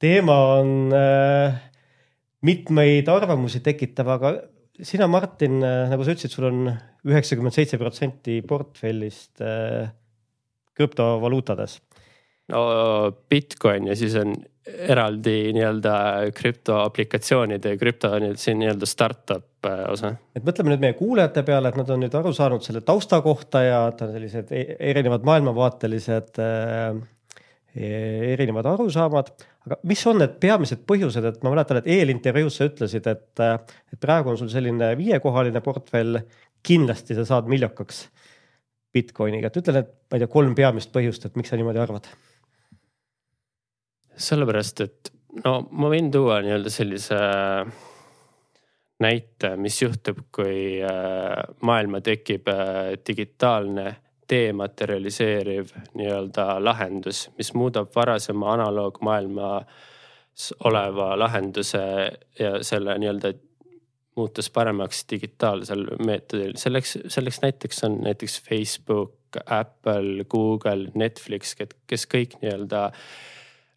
[0.00, 1.60] teema on äh,
[2.44, 4.34] mitmeid arvamusi tekitav, aga
[4.82, 6.64] sina, Martin, äh, nagu sa ütlesid, sul on
[7.04, 9.92] üheksakümmend seitse protsenti portfellist äh,
[10.74, 11.80] krüptovaluutades.
[12.52, 12.60] no
[13.30, 14.34] Bitcoin ja siis on
[14.64, 15.94] eraldi nii-öelda
[16.36, 18.10] krüptoaplikatsioonide, krüpto
[18.40, 20.14] siin nii-öelda startup äh, osa.
[20.36, 23.62] et mõtleme nüüd meie kuulajate peale, et nad on nüüd aru saanud selle tausta kohta
[23.64, 26.96] ja et on sellised e-, erinevad maailmavaatelised äh,
[27.74, 29.30] erinevad arusaamad.
[29.66, 33.44] Aga mis on need peamised põhjused, et ma mäletan, et eelintervjuus sa ütlesid, et,
[33.92, 36.20] et praegu on sul selline viiekohaline portfell,
[36.64, 38.06] kindlasti sa saad miljakaks
[38.94, 42.06] Bitcoiniga, et ütle need, ma ei tea, kolm peamist põhjust, et miks sa niimoodi arvad?
[44.14, 45.10] sellepärast, et
[45.42, 47.16] no ma võin tuua nii-öelda sellise
[49.02, 52.46] näite, mis juhtub, kui äh, maailma tekib
[53.08, 53.88] digitaalne
[54.30, 61.82] dematerialiseeriv nii-öelda lahendus, mis muudab varasema analoogmaailmas oleva lahenduse
[62.38, 63.32] ja selle nii-öelda
[64.16, 66.52] muutus paremaks digitaalsel meetodil.
[66.56, 69.14] selleks, selleks näiteks on näiteks Facebook,
[69.46, 71.56] Apple, Google, Netflix,
[71.86, 72.90] kes kõik nii-öelda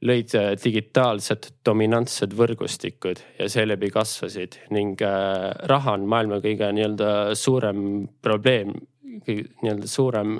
[0.05, 8.05] lõid digitaalsed dominantsed võrgustikud ja seeläbi kasvasid ning äh, raha on maailma kõige nii-öelda suurem
[8.21, 8.75] probleem
[9.07, 10.39] nii-öelda suurem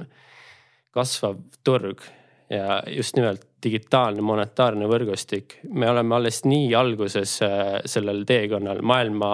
[0.95, 2.03] kasvav turg
[2.49, 5.60] ja just nimelt digitaalne monetaarne võrgustik.
[5.73, 9.32] me oleme alles nii alguses äh, sellel teekonnal, maailma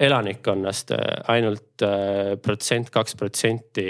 [0.00, 3.86] elanikkonnast äh, ainult äh, protsent, kaks protsenti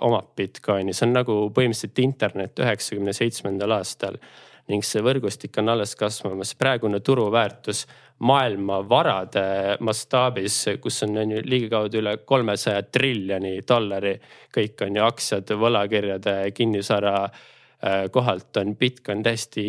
[0.00, 4.20] omab Bitcoini, see on nagu põhimõtteliselt internet üheksakümne seitsmendal aastal
[4.68, 6.54] ning see võrgustik on alles kasvamas.
[6.54, 7.86] praegune turuväärtus
[8.18, 14.18] maailma varade mastaabis, kus on, on ju ligikaudu üle kolmesaja triljoni dollari.
[14.54, 19.64] kõik on ju aktsiad, võlakirjade, kinnisvara äh, kohalt on Bitcoin täiesti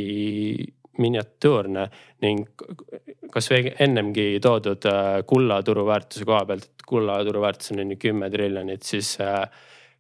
[1.00, 1.88] miniatuurne
[2.26, 2.48] ning
[3.32, 8.30] kasvõi ennemgi toodud äh, kulla turuväärtuse koha pealt, et kulla turuväärtus on on ju kümme
[8.30, 9.46] triljonit, siis äh,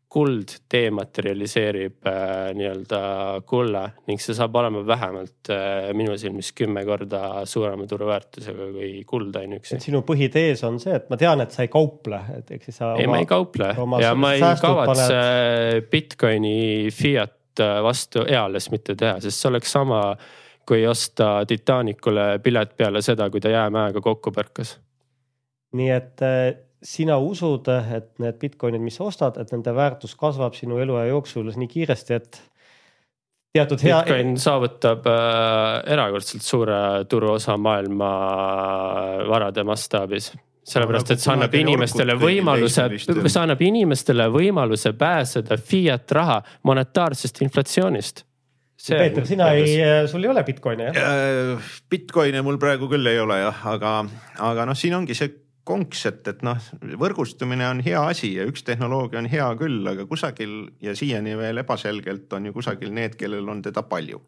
[0.09, 2.99] kuld dematerialiseerib äh, nii-öelda
[3.45, 9.37] kulla ning see saab olema vähemalt äh, minu silmis kümme korda suurema turuväärtusega kui kuld
[9.37, 9.77] ainuüksi.
[9.83, 12.95] sinu põhitees on see, et ma tean, et sa ei kauple, et ehk siis sa.
[12.97, 13.69] ei, ma ei kauple
[14.01, 15.89] ja ma ei kavatse paned...
[15.93, 20.01] Bitcoini fiat äh, vastu eales mitte teha, sest see oleks sama
[20.69, 24.79] kui osta Titanicule pilet peale seda, kui ta jäämäega kokku põrkas.
[25.77, 26.49] nii et äh,
[26.83, 31.51] sina usud, et need Bitcoinid, mis sa ostad, et nende väärtus kasvab sinu eluaja jooksul
[31.51, 32.41] nii kiiresti, et
[33.55, 34.03] teatud hea.
[34.03, 36.77] Bitcoin saavutab äh, erakordselt suure
[37.09, 38.11] turuosa maailma
[39.27, 40.31] varade mastaabis
[40.69, 46.39] sellepärast, et see annab inimestele võimaluse, see annab inimestele võimaluse pääseda fiat raha
[46.69, 48.25] monetaarsest inflatsioonist.
[48.79, 49.73] Peeter, sina ei,
[50.07, 50.95] sul ei ole Bitcoini jah?
[50.95, 53.95] Äh, Bitcoini mul praegu küll ei ole jah, aga,
[54.45, 55.33] aga noh, siin ongi see
[55.69, 56.58] konks, et, et noh,
[56.99, 61.62] võrgustumine on hea asi ja üks tehnoloogia on hea küll, aga kusagil ja siiani veel
[61.63, 64.21] ebaselgelt on ju kusagil need, kellel on teda palju.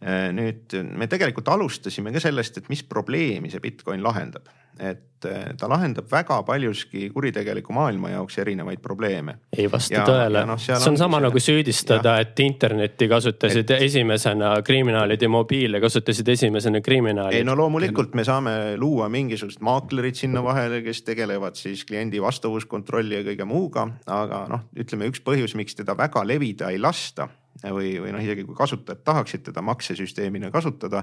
[0.00, 4.46] Äh, nüüd me tegelikult alustasime ka sellest, et mis probleemi see Bitcoin lahendab
[4.78, 9.34] et eh, ta lahendab väga paljuski kuritegeliku maailma jaoks erinevaid probleeme.
[9.56, 13.82] ei vasta tõele, no, see on sama nagu süüdistada, et internetti kasutasid et...
[13.88, 17.40] esimesena kriminaalid ja mobiile kasutasid esimesena kriminaalid.
[17.40, 23.20] ei no loomulikult me saame luua mingisugused maaklerid sinna vahele, kes tegelevad siis kliendi vastavuskontrolli
[23.20, 27.28] ja kõige muuga, aga noh, ütleme üks põhjus, miks teda väga levida ei lasta
[27.64, 31.02] või, või noh, isegi kui kasutajad tahaksid teda maksesüsteemina kasutada,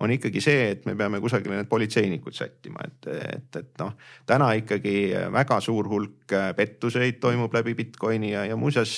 [0.00, 3.94] on ikkagi see, et me peame kusagile need politseinikud sättima, et, et, et noh,
[4.28, 4.96] täna ikkagi
[5.34, 8.94] väga suur hulk pettuseid toimub läbi Bitcoini ja, ja muuseas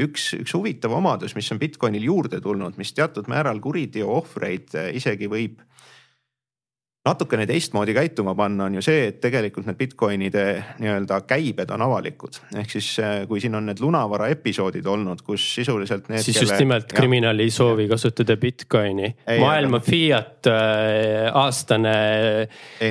[0.00, 5.30] üks, üks huvitav omadus, mis on Bitcoinil juurde tulnud, mis teatud määral kuriteo ohvreid isegi
[5.30, 5.60] võib
[7.04, 10.42] natukene teistmoodi käituma panna, on ju see, et tegelikult need Bitcoinide
[10.82, 12.36] nii-öelda käibed on avalikud.
[12.60, 16.20] ehk siis äh, kui siin on need lunavara episoodid olnud, kus sisuliselt need.
[16.20, 16.50] siis kelle...
[16.50, 19.14] just nimelt kriminaal ei soovi kasutada Bitcoini.
[19.40, 21.94] maailma fiat äh, aastane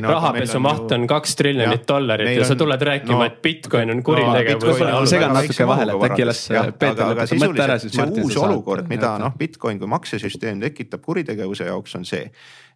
[0.02, 3.94] no, rahapesu maht on kaks triljonit dollarit ja, ja sa tuled rääkima no,, et Bitcoin
[3.94, 5.04] on kuritegevus no,.
[5.12, 8.18] segan natuke vahele, et äkki las Peeter lõpetab mõtte ära, siis Martin.
[8.18, 12.26] see uus olukord, mida noh, Bitcoin kui maksesüsteem tekitab kuritegevuse jaoks on see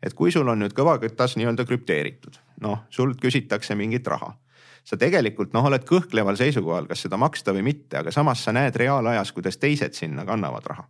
[0.04, 4.34] et kui sul on nüüd kõvakütas nii-öelda krüpteeritud, noh, sult küsitakse mingit raha
[4.84, 8.76] sa tegelikult noh, oled kõhkleval seisukohal, kas seda maksta või mitte, aga samas sa näed
[8.80, 10.86] reaalajas, kuidas teised sinna kannavad raha.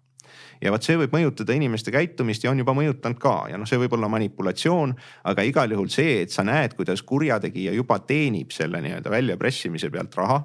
[0.62, 3.78] ja vot see võib mõjutada inimeste käitumist ja on juba mõjutanud ka ja noh, see
[3.78, 4.96] võib olla manipulatsioon,
[5.30, 10.16] aga igal juhul see, et sa näed, kuidas kurjategija juba teenib selle nii-öelda väljapressimise pealt
[10.18, 10.40] raha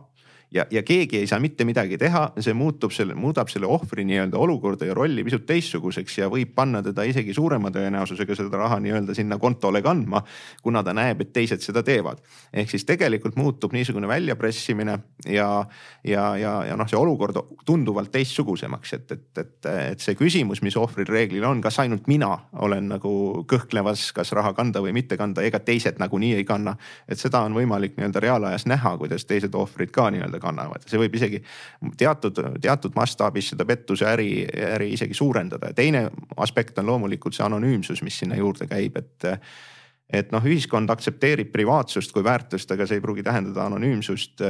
[0.54, 4.38] ja, ja keegi ei saa mitte midagi teha, see muutub selle, muudab selle ohvri nii-öelda
[4.40, 9.16] olukorda ja rolli pisut teistsuguseks ja võib panna teda isegi suurema tõenäosusega seda raha nii-öelda
[9.16, 10.22] sinna kontole kandma,
[10.62, 12.22] kuna ta näeb, et teised seda teevad.
[12.52, 15.48] ehk siis tegelikult muutub niisugune väljapressimine ja,
[16.04, 20.76] ja, ja, ja noh, see olukord tunduvalt teistsugusemaks, et, et, et, et see küsimus, mis
[20.76, 25.44] ohvril reeglil on, kas ainult mina olen nagu kõhklevas, kas raha kanda või mitte kanda,
[25.44, 26.76] ega teised nagunii ei kanna.
[27.08, 30.84] et seda on võimalik nii-öelda reaalajas näha, kuidas teised ohvrid ka nii-öelda kannavad.
[30.86, 31.40] see võib isegi
[31.96, 34.30] teatud, teatud mastaabis seda pettuse äri,
[34.74, 39.32] äri isegi suurendada ja teine aspekt on loomulikult see anonüümsus, mis sinna juurde käib, et
[40.08, 44.40] et noh, ühiskond aktsepteerib privaatsust kui väärtust, aga see ei pruugi tähendada anonüümsust.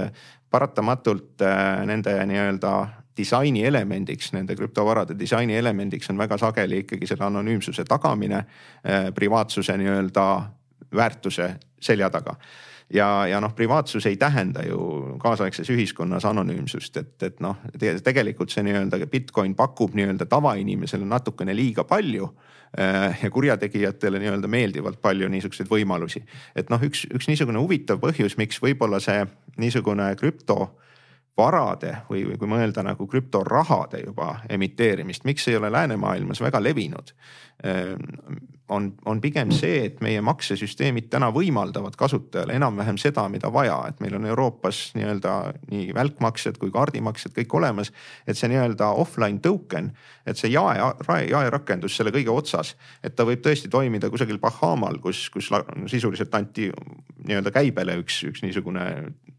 [0.50, 7.26] paratamatult äh, nende nii-öelda disaini elemendiks, nende krüptovarade disaini elemendiks on väga sageli ikkagi selle
[7.26, 8.38] anonüümsuse tagamine,
[8.86, 10.28] äh, privaatsuse nii-öelda
[10.94, 12.36] väärtuse selja taga
[12.94, 14.80] ja, ja noh, privaatsus ei tähenda ju
[15.22, 17.60] kaasaegses ühiskonnas anonüümsust, et, et noh,
[18.04, 22.28] tegelikult see nii-öelda Bitcoin pakub nii-öelda tavainimesele natukene liiga palju
[22.78, 26.24] äh, ja kurjategijatele nii-öelda meeldivalt palju niisuguseid võimalusi.
[26.56, 29.24] et noh, üks, üks niisugune huvitav põhjus, miks võib-olla see
[29.58, 30.76] niisugune krüpto
[31.38, 37.12] varade või, või kui mõelda nagu krüptorahade juba emiteerimist, miks ei ole läänemaailmas väga levinud?
[37.64, 38.02] Ehm,
[38.68, 44.00] on, on pigem see, et meie maksesüsteemid täna võimaldavad kasutajale enam-vähem seda, mida vaja, et
[44.04, 45.34] meil on Euroopas nii-öelda
[45.70, 47.92] nii välkmaksed kui kaardimaksed kõik olemas.
[48.26, 49.92] et see nii-öelda offline token,
[50.26, 50.76] et see jae,
[51.30, 55.50] jaerakendus selle kõige otsas, et ta võib tõesti toimida kusagil Bahamal, kus, kus
[55.86, 56.70] sisuliselt anti
[57.24, 58.88] nii-öelda käibele üks, üks niisugune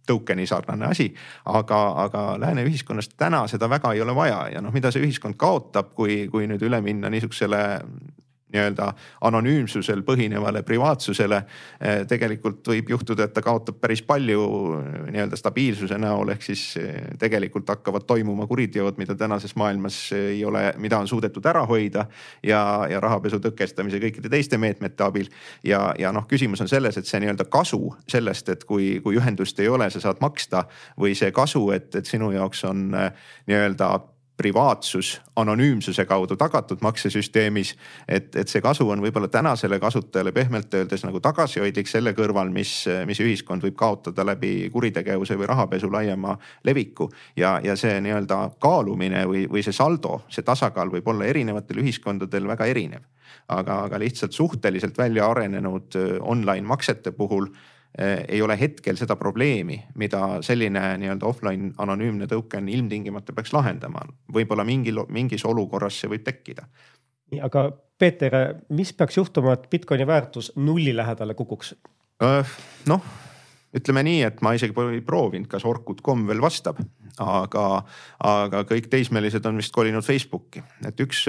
[0.10, 1.14] token'i sarnane asi.
[1.46, 5.38] aga, aga lääne ühiskonnas täna seda väga ei ole vaja ja noh, mida see ühiskond
[5.38, 7.62] kaotab, kui, kui nüüd üle minna niisugusele
[8.54, 11.42] nii-öelda anonüümsusel põhinevale privaatsusele.
[11.82, 14.46] Eh, tegelikult võib juhtuda, et ta kaotab päris palju
[14.80, 20.44] eh, nii-öelda stabiilsuse näol, ehk siis eh, tegelikult hakkavad toimuma kuriteod, mida tänases maailmas ei
[20.46, 22.06] ole, mida on suudetud ära hoida.
[22.44, 25.30] ja, ja rahapesu tõkestamise kõikide teiste meetmete abil.
[25.64, 29.60] ja, ja noh, küsimus on selles, et see nii-öelda kasu sellest, et kui, kui ühendust
[29.60, 30.66] ei ole, sa saad maksta
[31.00, 33.94] või see kasu, et, et sinu jaoks on nii-öelda
[34.40, 37.76] privaatsus anonüümsuse kaudu tagatud maksesüsteemis.
[38.08, 42.72] et, et see kasu on võib-olla tänasele kasutajale pehmelt öeldes nagu tagasihoidlik selle kõrval, mis,
[43.06, 47.10] mis ühiskond võib kaotada läbi kuritegevuse või rahapesu laiema leviku.
[47.36, 52.48] ja, ja see nii-öelda kaalumine või, või see saldo, see tasakaal võib olla erinevatel ühiskondadel
[52.48, 53.04] väga erinev.
[53.48, 57.52] aga, aga lihtsalt suhteliselt välja arenenud online maksete puhul
[57.98, 64.04] ei ole hetkel seda probleemi, mida selline nii-öelda offline anonüümne token ilmtingimata peaks lahendama.
[64.34, 66.68] võib-olla mingil, mingis olukorras see võib tekkida.
[67.42, 68.36] aga Peeter,
[68.70, 71.76] mis peaks juhtuma, et Bitcoini väärtus nulli lähedale kukuks?
[72.88, 73.04] noh,
[73.76, 76.80] ütleme nii, et ma isegi pole proovinud, kas orkut.com veel vastab,
[77.24, 77.66] aga,
[78.24, 81.26] aga kõik teismelised on vist kolinud Facebooki, et üks,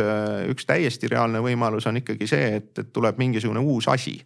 [0.51, 4.19] üks täiesti reaalne võimalus on ikkagi see, et, et tuleb mingisugune uus asi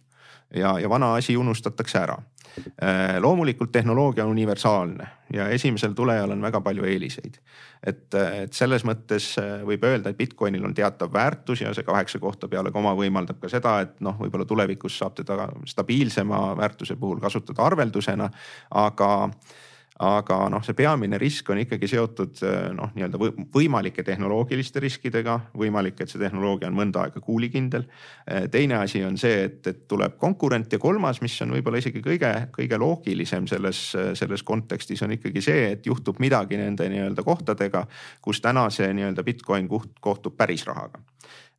[0.55, 2.17] ja, ja vana asi unustatakse ära.
[2.55, 7.39] Äh, loomulikult tehnoloogia on universaalne ja esimesel tulejal on väga palju eeliseid.
[7.85, 12.19] et, et selles mõttes äh, võib öelda, et Bitcoinil on teatav väärtus ja see kaheksa
[12.19, 17.19] kohta peale koma võimaldab ka seda, et noh, võib-olla tulevikus saab teda stabiilsema väärtuse puhul
[17.19, 18.29] kasutada arveldusena,
[18.71, 19.11] aga
[20.03, 23.19] aga noh, see peamine risk on ikkagi seotud eh, noh, nii-öelda
[23.53, 27.87] võimalike tehnoloogiliste riskidega, võimalik, et see tehnoloogia on mõnda aega kuulikindel.
[28.27, 32.03] Eh, teine asi on see, et, et tuleb konkurent ja kolmas, mis on võib-olla isegi
[32.03, 33.81] kõige, kõige loogilisem selles,
[34.19, 37.85] selles kontekstis on ikkagi see, et juhtub midagi nende nii-öelda kohtadega,
[38.21, 40.99] kus täna see nii-öelda Bitcoin kohtub päris rahaga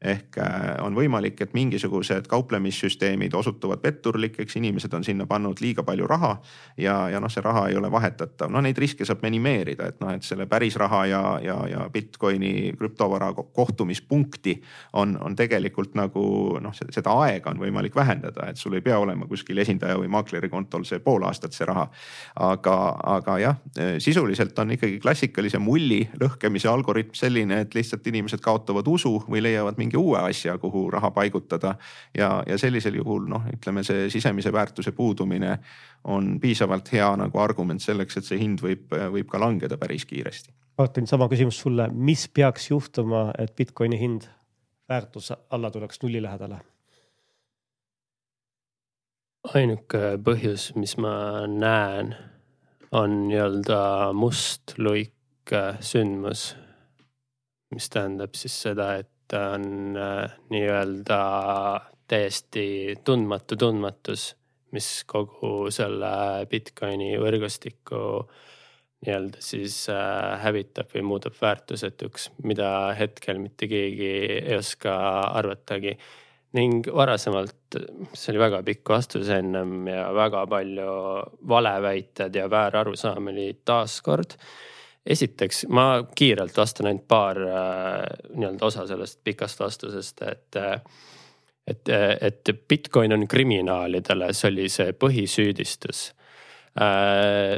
[0.04, 6.06] ehk äh, on võimalik, et mingisugused kauplemissüsteemid osutuvad petturlikeks, inimesed on sinna pannud liiga palju
[6.06, 6.34] raha
[6.76, 8.50] ja, ja noh, see raha ei ole vahetatav.
[8.52, 12.74] no neid riske saab minimeerida, et noh, et selle päris raha ja, ja, ja Bitcoini
[12.76, 14.58] krüptovara kohtumispunkti
[15.00, 16.26] on, on tegelikult nagu
[16.60, 20.52] noh, seda aega on võimalik vähendada, et sul ei pea olema kuskil esindaja või maakleri
[20.52, 21.88] kontol see pool aastat see raha.
[22.36, 22.76] aga,
[23.16, 23.56] aga jah,
[23.98, 29.80] sisuliselt on ikkagi klassikalise mulli lõhkemise algoritm selline, et lihtsalt inimesed kaotavad usu või leiavad
[29.80, 31.74] mingi mingi uue asja, kuhu raha paigutada.
[32.14, 35.58] ja, ja sellisel juhul noh, ütleme see sisemise väärtuse puudumine
[36.04, 40.52] on piisavalt hea nagu argument selleks, et see hind võib, võib ka langeda päris kiiresti.
[40.78, 44.28] Martin, sama küsimus sulle, mis peaks juhtuma, et Bitcoini hind,
[44.88, 46.62] väärtus alla tuleks nulli lähedale?
[49.54, 52.16] ainuke põhjus, mis ma näen,
[52.90, 56.48] on nii-öelda must luik sündmus
[57.74, 61.20] mis tähendab siis seda, et ta on äh, nii-öelda
[62.08, 64.34] täiesti tundmatu tundmatus,
[64.74, 68.02] mis kogu selle Bitcoini võrgustiku
[69.06, 74.94] nii-öelda siis äh, hävitab või muudab väärtusetuks, mida hetkel mitte keegi ei oska
[75.40, 75.98] arvatagi.
[76.56, 77.76] ning varasemalt,
[78.16, 80.92] see oli väga pikk vastus ennem ja väga palju
[81.48, 84.38] valeväited ja väärarusaam oli taaskord
[85.06, 90.80] esiteks ma kiirelt vastan ainult paar äh, nii-öelda osa sellest pikast vastusest, et äh,
[91.66, 91.88] et,
[92.20, 96.02] et Bitcoin on kriminaalidele, see oli see põhisüüdistus.
[96.78, 97.56] Äh,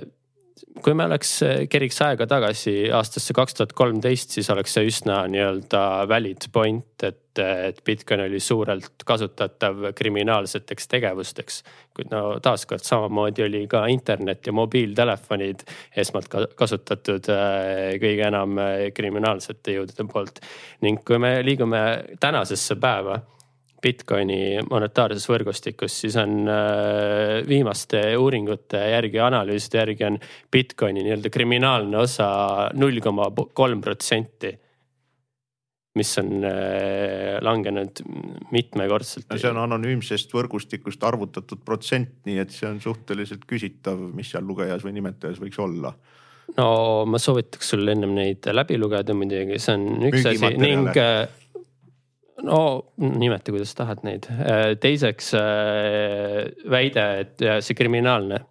[0.85, 1.33] kui me oleks,
[1.71, 7.41] keriks aega tagasi aastasse kaks tuhat kolmteist, siis oleks see üsna nii-öelda valid point, et,
[7.43, 11.63] et Bitcoin oli suurelt kasutatav kriminaalseteks tegevusteks.
[11.95, 15.65] kuid no taaskord samamoodi oli ka internet ja mobiiltelefonid
[15.97, 16.29] esmalt
[16.59, 20.41] kasutatud äh, kõige enam äh, kriminaalsete jõudude poolt.
[20.81, 21.83] ning kui me liigume
[22.21, 23.21] tänasesse päeva
[23.83, 30.19] Bitcoini monetaarses võrgustikus, siis on äh, viimaste uuringute järgi, analüüside järgi on
[30.53, 32.31] Bitcoini nii-öelda kriminaalne osa
[32.75, 34.57] null koma kolm protsenti.
[35.99, 38.03] mis on äh, langenud
[38.55, 39.27] mitmekordselt.
[39.31, 44.47] no see on anonüümsest võrgustikust arvutatud protsent, nii et see on suhteliselt küsitav, mis seal
[44.47, 45.95] lugejas või nimetajas võiks olla
[46.57, 46.69] no
[47.07, 51.27] ma soovitaks sul ennem neid läbi lugeda muidugi, see on üks asi ning äh,
[52.43, 52.61] no
[52.97, 54.29] nimeta, kuidas tahad neid.
[54.31, 58.45] Äh, teiseks äh, väide, et see kriminaalne.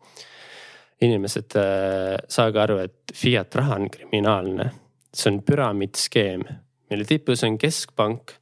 [1.01, 4.71] inimesed, äh, saage aru, et fiat raha on kriminaalne,
[5.13, 6.41] see on püramiidskeem,
[6.89, 8.33] mille tipus on keskpank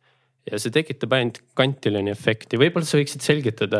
[0.46, 3.80] ja see tekitab ainult kantiloni efekti, võib-olla sa võiksid selgitada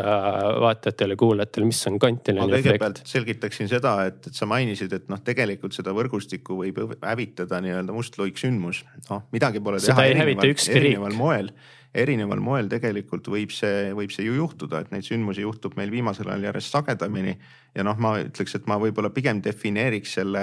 [0.64, 2.66] vaatajatele-kuulajatele, mis on kantiloni efekt?
[2.66, 7.94] kõigepealt selgitaksin seda, et, et sa mainisid, et noh, tegelikult seda võrgustikku võib hävitada nii-öelda
[7.94, 11.52] mustluik sündmus, noh midagi pole seda teha erineval, erineval moel.
[11.96, 16.28] Erineval moel tegelikult võib see, võib see ju juhtuda, et neid sündmusi juhtub meil viimasel
[16.28, 17.32] ajal järjest sagedamini.
[17.78, 20.42] ja noh, ma ütleks, et ma võib-olla pigem defineeriks selle,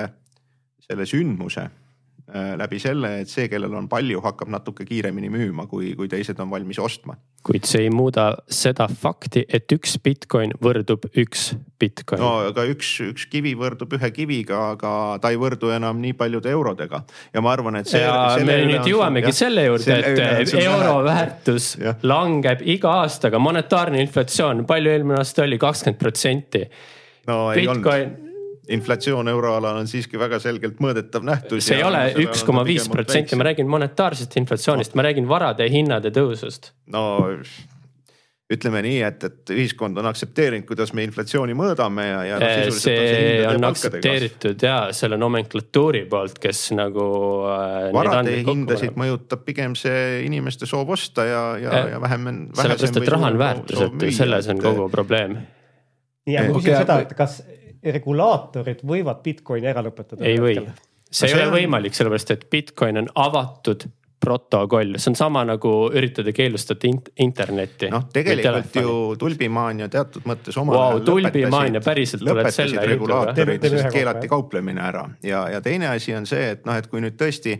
[0.87, 1.67] selle sündmuse.
[1.67, 1.82] Äh,
[2.33, 6.49] läbi selle, et see, kellel on palju, hakkab natuke kiiremini müüma, kui, kui teised on
[6.49, 7.15] valmis ostma.
[7.43, 12.21] kuid see ei muuda seda fakti, et üks Bitcoin võrdub üks Bitcoin.
[12.23, 16.49] no aga üks, üks kivi võrdub ühe kiviga, aga ta ei võrdu enam nii paljude
[16.55, 17.03] eurodega
[17.33, 18.01] ja ma arvan, et see.
[18.01, 21.13] ja me nüüd jõuamegi jah, selle juurde, et euro vähe.
[21.13, 21.97] väärtus ja.
[22.01, 26.65] langeb iga aastaga, monetaarne inflatsioon, palju eelmine aasta oli, kakskümmend protsenti.
[27.29, 28.13] no ei Bitcoin...
[28.15, 28.32] olnud
[28.69, 31.65] inflatsioon euroalal on siiski väga selgelt mõõdetav nähtus.
[31.67, 35.67] see ei ole üks koma viis protsenti, ma räägin monetaarsest inflatsioonist no., ma räägin varade
[35.71, 36.71] hinnade tõusust.
[36.87, 37.03] no
[38.53, 42.75] ütleme nii, et, et ühiskond on aktsepteerinud, kuidas me inflatsiooni mõõdame ja, ja no,.
[42.75, 47.07] see on, on aktsepteeritud ja selle nomenklatuuri poolt, kes nagu
[47.49, 47.89] äh,.
[47.95, 52.29] varade hindasid mõjutab pigem see inimeste soov osta ja, ja äh,, ja vähem.
[52.53, 55.39] sellepärast, et raha on väärtusetu, selles on kogu probleem.
[56.27, 57.41] nii, aga küsin seda, et kas
[57.83, 60.23] regulaatorid võivad Bitcoini ära lõpetada?
[60.27, 60.55] ei või,
[61.11, 61.57] see ei ole on...
[61.57, 63.87] võimalik, sellepärast et Bitcoin on avatud
[64.23, 67.89] protokoll, see on sama nagu üritada keelustada int internetti.
[67.91, 73.89] noh, tegelikult ju tulbimaania teatud mõttes omal wow, ajal tulbimaania päriselt tuled selle regulaatorid, sest
[73.91, 75.07] keelati kauplemine ära.
[75.27, 77.57] Ja, ja teine asi on see, et noh, et kui nüüd tõesti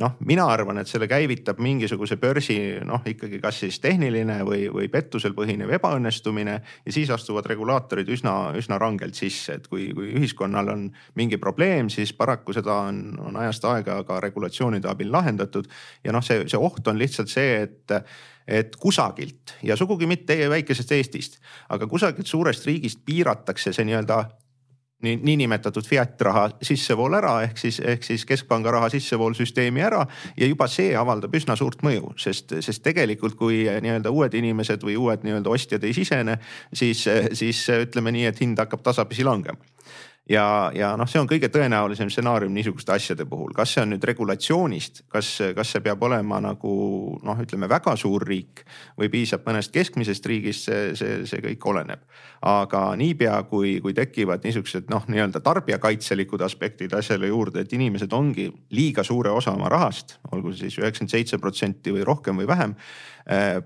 [0.00, 4.88] noh, mina arvan, et selle käivitab mingisuguse börsi noh, ikkagi kas siis tehniline või, või
[4.92, 10.72] pettusel põhinev ebaõnnestumine ja siis astuvad regulaatorid üsna, üsna rangelt sisse, et kui, kui ühiskonnal
[10.74, 10.84] on
[11.18, 15.70] mingi probleem, siis paraku seda on, on ajast aega ka regulatsioonide abil lahendatud.
[16.04, 17.98] ja noh, see, see oht on lihtsalt see, et
[18.44, 21.38] et kusagilt ja sugugi mitte väikesest Eestist,
[21.72, 24.18] aga kusagilt suurest riigist piiratakse see nii-öelda
[25.02, 30.04] nii, niinimetatud fiat raha sissevool ära, ehk siis, ehk siis keskpanga raha sissevool süsteemi ära
[30.36, 34.96] ja juba see avaldab üsna suurt mõju, sest, sest tegelikult, kui nii-öelda uued inimesed või
[35.00, 36.38] uued nii-öelda ostjad ei sisene,
[36.72, 39.73] siis, siis ütleme nii, et hind hakkab tasapisi langema
[40.30, 44.04] ja, ja noh, see on kõige tõenäolisem stsenaarium niisuguste asjade puhul, kas see on nüüd
[44.08, 46.74] regulatsioonist, kas, kas see peab olema nagu
[47.24, 48.64] noh, ütleme väga suur riik
[49.00, 52.04] või piisab mõnest keskmisest riigist, see, see, see kõik oleneb.
[52.44, 58.50] aga niipea kui, kui tekivad niisugused noh, nii-öelda tarbijakaitselikud aspektid asjale juurde, et inimesed ongi
[58.70, 62.76] liiga suure osa oma rahast, olgu see siis üheksakümmend seitse protsenti või rohkem või vähem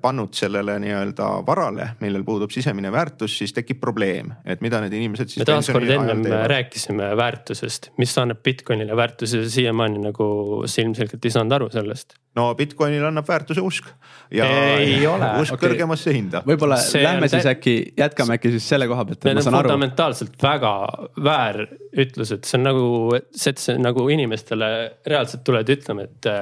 [0.00, 5.32] pannud sellele nii-öelda varale, millel puudub sisemine väärtus, siis tekib probleem, et mida need inimesed
[5.32, 5.40] siis.
[5.42, 10.28] me taaskord ennem rääkisime väärtusest, mis annab Bitcoinile väärtuse, siiamaani nagu
[10.66, 12.14] sa ilmselgelt ei saanud aru sellest.
[12.38, 13.90] no Bitcoinile annab väärtuse usk.
[14.30, 14.46] ja
[14.76, 15.32] ei ole.
[15.42, 15.72] usk okay.
[15.72, 16.44] kõrgemasse hinda.
[16.46, 19.26] võib-olla lähme siis äkki, jätkame äkki siis selle koha pealt.
[19.26, 20.74] Need on fundamentaalselt väga
[21.18, 21.64] väär
[21.98, 22.88] ütlused, see on nagu,
[23.34, 24.74] see, et sa nagu inimestele
[25.10, 26.34] reaalselt tuled ütlema, et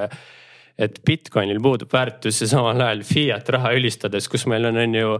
[0.77, 5.17] et Bitcoinil puudub väärtus ja samal ajal fiat raha ülistades, kus meil on, on ju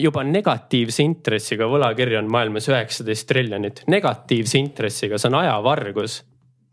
[0.00, 6.22] juba negatiivse intressiga võlakirju on maailmas üheksateist triljonit, negatiivse intressiga, see on ajavargus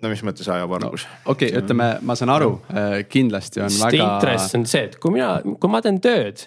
[0.04, 1.18] no mis mõttes ajavargus no,?
[1.34, 4.06] okei okay,, ütleme, ma saan aru no., äh, kindlasti on Sest väga.
[4.06, 6.46] intress on see, et kui mina, kui ma teen tööd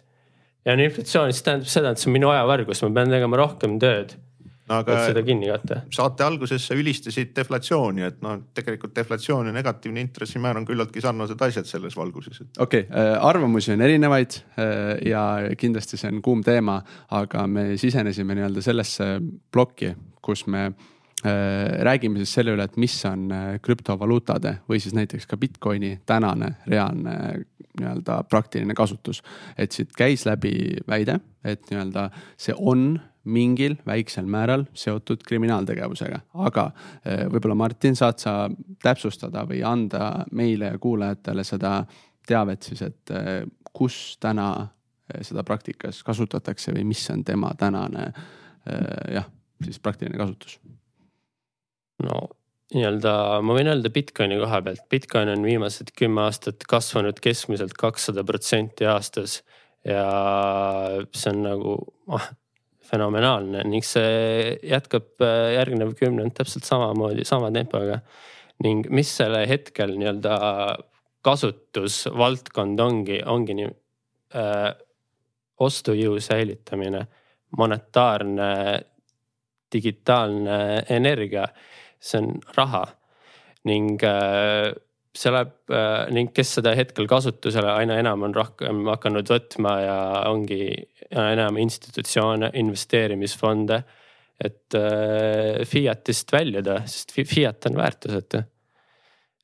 [0.64, 3.78] ja on inflatsioon, siis tähendab seda, et see on minu ajavargus, ma pean tegema rohkem
[3.82, 4.16] tööd
[4.68, 5.80] aga seda kinni katta.
[5.94, 11.40] saate alguses sa ülistasid deflatsiooni, et noh, tegelikult deflatsioon ja negatiivne intressimäär on küllaltki sarnased
[11.48, 12.42] asjad selles valguses.
[12.58, 15.24] okei okay,, äh, arvamusi on erinevaid äh, ja
[15.58, 16.80] kindlasti see on kuum teema,
[17.16, 19.10] aga me sisenesime nii-öelda sellesse
[19.52, 21.34] plokki, kus me äh,
[21.88, 23.28] räägime siis selle üle, et mis on
[23.64, 27.18] krüptovaluutade või siis näiteks ka Bitcoini tänane reaalne
[27.78, 29.22] nii-öelda praktiline kasutus.
[29.58, 36.68] et siit käis läbi väide, et nii-öelda see on mingil väiksel määral seotud kriminaaltegevusega, aga
[37.04, 38.34] eh, võib-olla Martin, saad sa
[38.82, 41.80] täpsustada või anda meile ja kuulajatele seda
[42.28, 48.10] teavet siis, et eh, kus täna eh, seda praktikas kasutatakse või mis on tema tänane
[48.68, 49.24] jah,
[49.64, 50.58] siis praktiline kasutus?
[52.04, 52.18] no
[52.74, 58.26] nii-öelda ma võin öelda Bitcoini koha pealt, Bitcoin on viimased kümme aastat kasvanud keskmiselt kakssada
[58.28, 59.38] protsenti aastas
[59.88, 60.04] ja
[61.16, 61.78] see on nagu,
[62.12, 62.28] ah
[62.89, 68.01] fenomenaalne ning see jätkab äh, järgnev kümnend täpselt samamoodi, sama tempoga.
[68.64, 70.36] ning mis selle hetkel nii-öelda
[71.22, 73.68] kasutusvaldkond ongi, ongi nii
[74.34, 74.70] äh,
[75.59, 77.05] ostujõu säilitamine,
[77.59, 78.51] monetaarne,
[79.72, 80.59] digitaalne
[80.95, 81.47] energia,
[82.01, 82.84] see on raha
[83.68, 84.72] ning äh,
[85.18, 89.99] see läheb äh, ning kes seda hetkel kasutusele aina enam on rohkem hakanud võtma ja
[90.30, 90.62] ongi
[91.11, 93.82] enam institutsioone, investeerimisfonde.
[94.44, 98.42] et äh, Fiatist väljuda, sest Fiat on väärtusetu.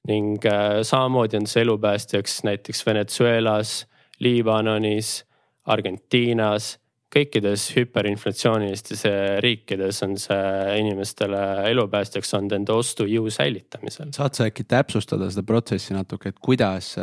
[0.07, 3.87] ning äh, samamoodi on see elupäästjaks näiteks Venezuelas,
[4.21, 5.25] Liibanonis,
[5.65, 6.79] Argentiinas
[7.15, 9.05] kõikides hüperinflatsioonilistes
[9.45, 11.41] riikides on see inimestele
[11.71, 14.11] elupäästjaks olnud enda ostujõu säilitamisel.
[14.17, 16.95] saad sa äkki täpsustada seda protsessi natuke, et kuidas,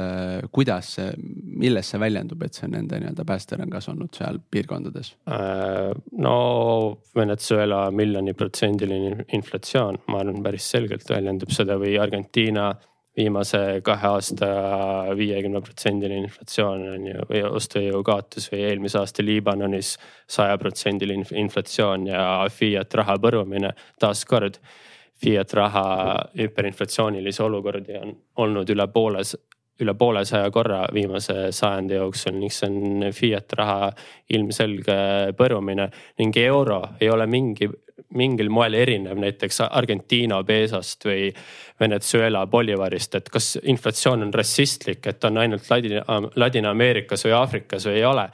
[0.51, 1.09] kuidas see,
[1.63, 5.15] milles see väljendub, et see nende nii-öelda päästerõngas olnud seal piirkondades?
[5.31, 6.37] Äh, no
[7.15, 12.71] Venezuela miljoniprotsendiline inflatsioon, ma arvan, päris selgelt väljendub seda või Argentiina
[13.17, 14.47] viimase kahe aasta
[15.17, 19.97] viiekümne protsendiline inflatsioon on ju või ostujõu kaotus või eelmise aasta Liibanonis
[20.31, 24.61] sajaprotsendiline inflatsioon ja fiat raha põrumine taaskord.
[25.21, 25.85] Fiat raha
[26.33, 29.21] hüperinflatsioonilisi olukordi on olnud üle poole,
[29.81, 33.91] üle poolesaja korra viimase sajandi jooksul ning see on fiat raha
[34.33, 34.95] ilmselge
[35.37, 37.69] põrumine ning euro ei ole mingi
[38.09, 41.29] mingil moel erinev näiteks Argentiina peesost või
[41.79, 46.03] Venezuela bolivarist, et kas inflatsioon on rassistlik, et on ainult Ladina,
[46.35, 48.29] Ladina-Ameerikas või Aafrikas või ei ole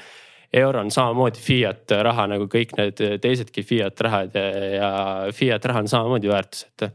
[0.53, 4.91] euro on samamoodi fiat raha nagu kõik need teisedki fiat rahad ja,
[5.35, 6.89] fiat raha on samamoodi väärtusetu.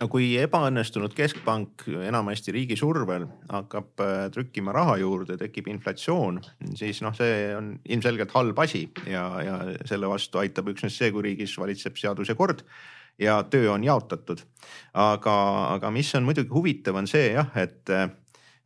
[0.00, 6.42] no kui ebaõnnestunud keskpank enamasti riigi survel hakkab äh, trükkima raha juurde, tekib inflatsioon,
[6.76, 11.30] siis noh, see on ilmselgelt halb asi ja, ja selle vastu aitab üksnes see, kui
[11.30, 12.64] riigis valitseb seadus ja kord
[13.18, 14.44] ja töö on jaotatud.
[14.94, 15.34] aga,
[15.74, 17.96] aga mis on muidugi huvitav, on see jah, et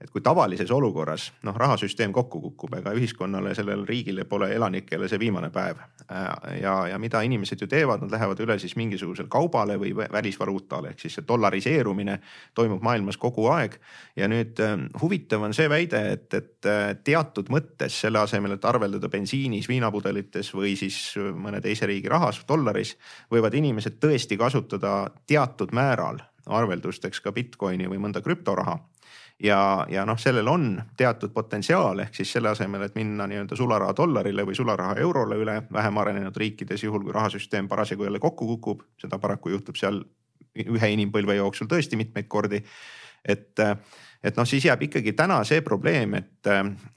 [0.02, 5.20] et kui tavalises olukorras noh, rahasüsteem kokku kukub, ega ühiskonnale, sellele riigile pole elanikele see
[5.22, 5.80] viimane päev.
[6.10, 10.92] Äh, ja, ja mida inimesed ju teevad, nad lähevad üle siis mingisugusele kaubale või välisvaluutale
[10.92, 12.18] ehk siis see dollariseerumine
[12.54, 13.78] toimub maailmas kogu aeg.
[14.16, 18.64] ja nüüd äh, huvitav on see väide, et, et äh, teatud mõttes selle asemel, et
[18.68, 22.96] arveldada bensiinis, viinapudelites või siis mõne teise riigi rahas, dollaris,
[23.30, 28.80] võivad inimesed tõesti kasutada teatud määral arveldusteks ka Bitcoini või mõnda krüptoraha
[29.42, 33.94] ja, ja noh, sellel on teatud potentsiaal, ehk siis selle asemel, et minna nii-öelda sularaha
[33.96, 38.84] dollarile või sularaha eurole üle vähem arenenud riikides, juhul kui rahasüsteem parasjagu jälle kokku kukub,
[39.00, 40.02] seda paraku juhtub seal
[40.58, 42.62] ühe inimpõlve jooksul tõesti mitmeid kordi.
[43.24, 43.60] et,
[44.22, 46.52] et noh, siis jääb ikkagi täna see probleem, et,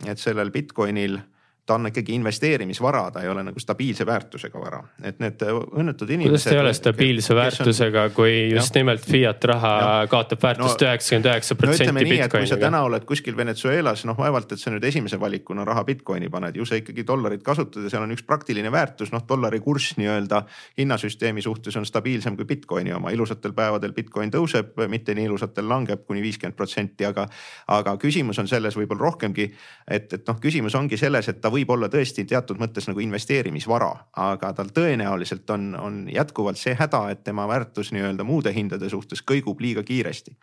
[0.05, 1.19] et sellel Bitcoinil
[1.65, 6.29] ta on ikkagi investeerimisvara, ta ei ole nagu stabiilse väärtusega vara, et need õnnetud inimesed.
[6.29, 8.83] kuidas ei ole stabiilse väärtusega, kui just ja.
[8.83, 9.95] nimelt fiat raha ja.
[10.11, 12.29] kaotab väärtust üheksakümmend üheksa protsenti Bitcoiniga?
[12.35, 16.29] kui sa täna oled kuskil Venezuelas, noh vaevalt, et sa nüüd esimese valikuna raha Bitcoini
[16.29, 19.97] paned, ju sa ikkagi dollarit kasutad ja seal on üks praktiline väärtus, noh dollari kurss
[19.97, 20.43] nii-öelda
[20.77, 26.05] hinnasüsteemi suhtes on stabiilsem kui Bitcoini oma, ilusatel päevadel Bitcoin tõuseb, mitte nii ilusatel langeb
[26.05, 27.25] kuni viiskümmend protsenti, aga,
[27.73, 29.49] aga küsimus on selles võib-olla rohkemgi,
[29.89, 33.91] et, et noh, küsimus ongi selles, et ta võib olla tõesti teatud mõttes nagu investeerimisvara,
[34.25, 39.23] aga tal tõenäoliselt on, on jätkuvalt see häda, et tema väärtus nii-öelda muude hindade suhtes
[39.23, 40.35] kõigub liiga kiiresti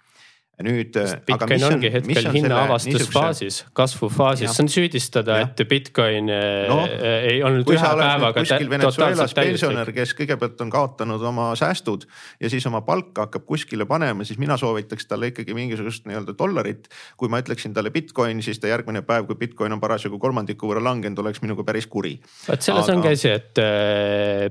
[0.61, 0.97] nüüd.
[1.27, 6.83] Bitcoin ongi on, hetkel hinnaavastusfaasis, kasvufaasis, see on süüdistada, et Bitcoin eh, no,
[7.25, 8.45] ei olnud ühe päevaga.
[8.71, 12.05] Venezuelas pensionär, kes kõigepealt on kaotanud oma säästud
[12.41, 16.91] ja siis oma palka hakkab kuskile panema, siis mina soovitaks talle ikkagi mingisugust nii-öelda dollarit.
[17.17, 20.85] kui ma ütleksin talle Bitcoin, siis ta järgmine päev, kui Bitcoin on parasjagu kolmandiku võrra
[20.85, 22.19] langenud, oleks minuga päris kuri.
[22.49, 22.99] vot selles Aga...
[22.99, 23.63] ongi asi, et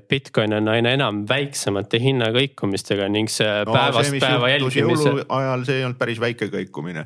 [0.10, 5.16] Bitcoin on aina enam väiksemate hinnakõikumistega ning see no, päevast see, päeva jälgimise.
[5.30, 7.06] ajal see ei olnud päris väike kõikumine.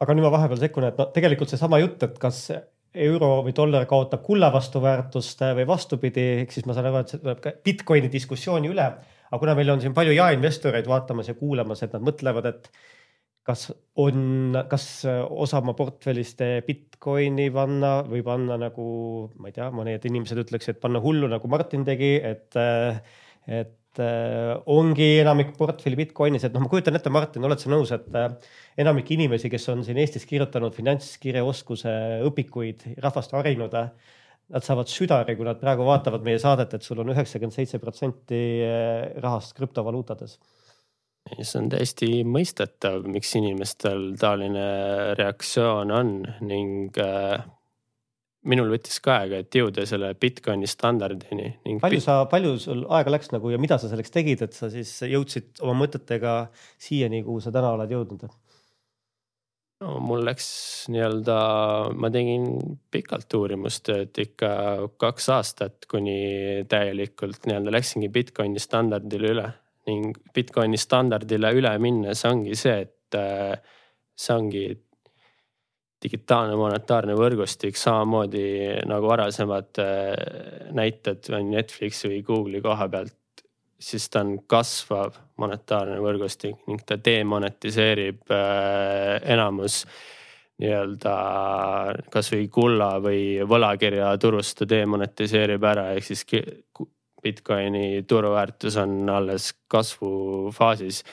[0.00, 2.46] aga nüüd ma vahepeal sekkun, et no tegelikult seesama jutt, et kas
[2.94, 7.14] euro või dollar kaotab kulla vastu väärtust või vastupidi, ehk siis ma saan aru, et
[7.14, 8.88] see tuleb ka Bitcoini diskussiooni üle.
[9.24, 12.68] aga kuna meil on siin palju jaeinvestoreid vaatamas ja kuulamas, et nad mõtlevad, et
[13.44, 13.66] kas
[14.00, 18.86] on, kas osa oma portfellist Bitcoini panna või panna nagu,
[19.38, 22.56] ma ei tea, mõned inimesed ütleks, et panna hullu nagu Martin tegi, et,
[23.48, 28.18] et ongi enamik portfelli Bitcoinis, et noh, ma kujutan ette, Martin, oled sa nõus, et
[28.18, 28.32] äh,
[28.84, 31.94] enamik inimesi, kes on siin Eestis kirjutanud finantskirjaoskuse
[32.28, 34.18] õpikuid, rahvast harinud, äh,
[34.54, 38.40] nad saavad südari, kui nad praegu vaatavad meie saadet, et sul on üheksakümmend seitse protsenti
[39.24, 40.36] rahast krüptovaluutades.
[41.40, 44.66] See on täiesti mõistetav, miks inimestel taoline
[45.16, 46.10] reaktsioon on
[46.44, 46.98] ning
[48.50, 51.80] minul võttis ka aega, et jõuda selle Bitcoini standardini ning.
[51.82, 54.92] palju sa, palju sul aega läks nagu ja mida sa selleks tegid, et sa siis
[55.08, 56.36] jõudsid oma mõtetega
[56.80, 58.28] siiani, kuhu sa täna oled jõudnud?
[59.84, 60.46] no mul läks
[60.92, 61.36] nii-öelda,
[61.98, 62.46] ma tegin
[62.94, 64.50] pikalt uurimustööd ikka
[65.00, 69.48] kaks aastat, kuni täielikult nii-öelda läksingi Bitcoini standardile üle
[69.88, 73.58] ning Bitcoini standardile üle minnes ongi see, et äh,
[74.16, 74.64] see ongi
[76.04, 78.46] digitaalne monetaarne võrgustik samamoodi
[78.88, 83.44] nagu varasemad äh, näited Netflixi või Google'i koha pealt,
[83.80, 89.84] siis ta on kasvav monetaarne võrgustik ning ta demonetiseerib äh, enamus
[90.62, 91.14] nii-öelda
[92.14, 96.26] kasvõi kulla või võlakirja turust ta demonetiseerib ära, ehk siis
[97.24, 101.04] Bitcoini turuväärtus on alles kasvufaasis.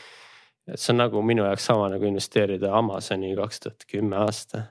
[0.68, 4.64] et see on nagu minu jaoks sama nagu investeerida Amazoni kaks tuhat kümme aasta.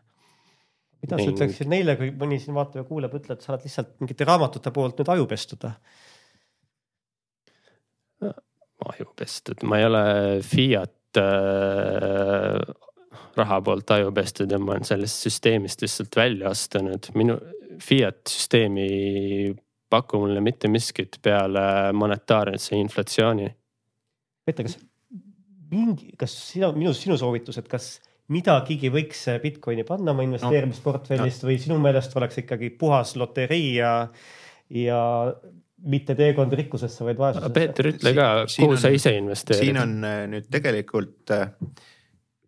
[1.01, 3.97] Mida sa ütleksid neile, kui mõni siin vaatab ja kuuleb, ütleb, et sa oled lihtsalt
[4.03, 5.67] mingite raamatute poolt nüüd aju pestud?
[8.91, 10.03] aju pestud, ma ei ole
[10.45, 12.61] Fiat äh,
[13.37, 17.11] raha poolt aju pestud ja ma olen sellest süsteemist lihtsalt välja astunud.
[17.15, 17.37] minu
[17.81, 19.51] Fiat süsteemi ei
[19.91, 23.49] paku mulle mitte miskit peale monetaarse inflatsiooni.
[24.47, 24.79] Peeter, kas
[25.71, 27.97] mingi, kas sina, minu, sinu soovitus, et kas
[28.31, 33.95] midagigi võiks Bitcoini panna oma investeerimisportfellist no, või sinu meelest oleks ikkagi puhas loterii ja,
[34.75, 35.01] ja
[35.91, 37.55] mitte teekond rikkusesse, vaid vaesusesse?
[37.57, 39.65] Peeter, ütle ka, kuhu on, sa ise investeerid?
[39.65, 41.49] siin on äh, nüüd tegelikult äh,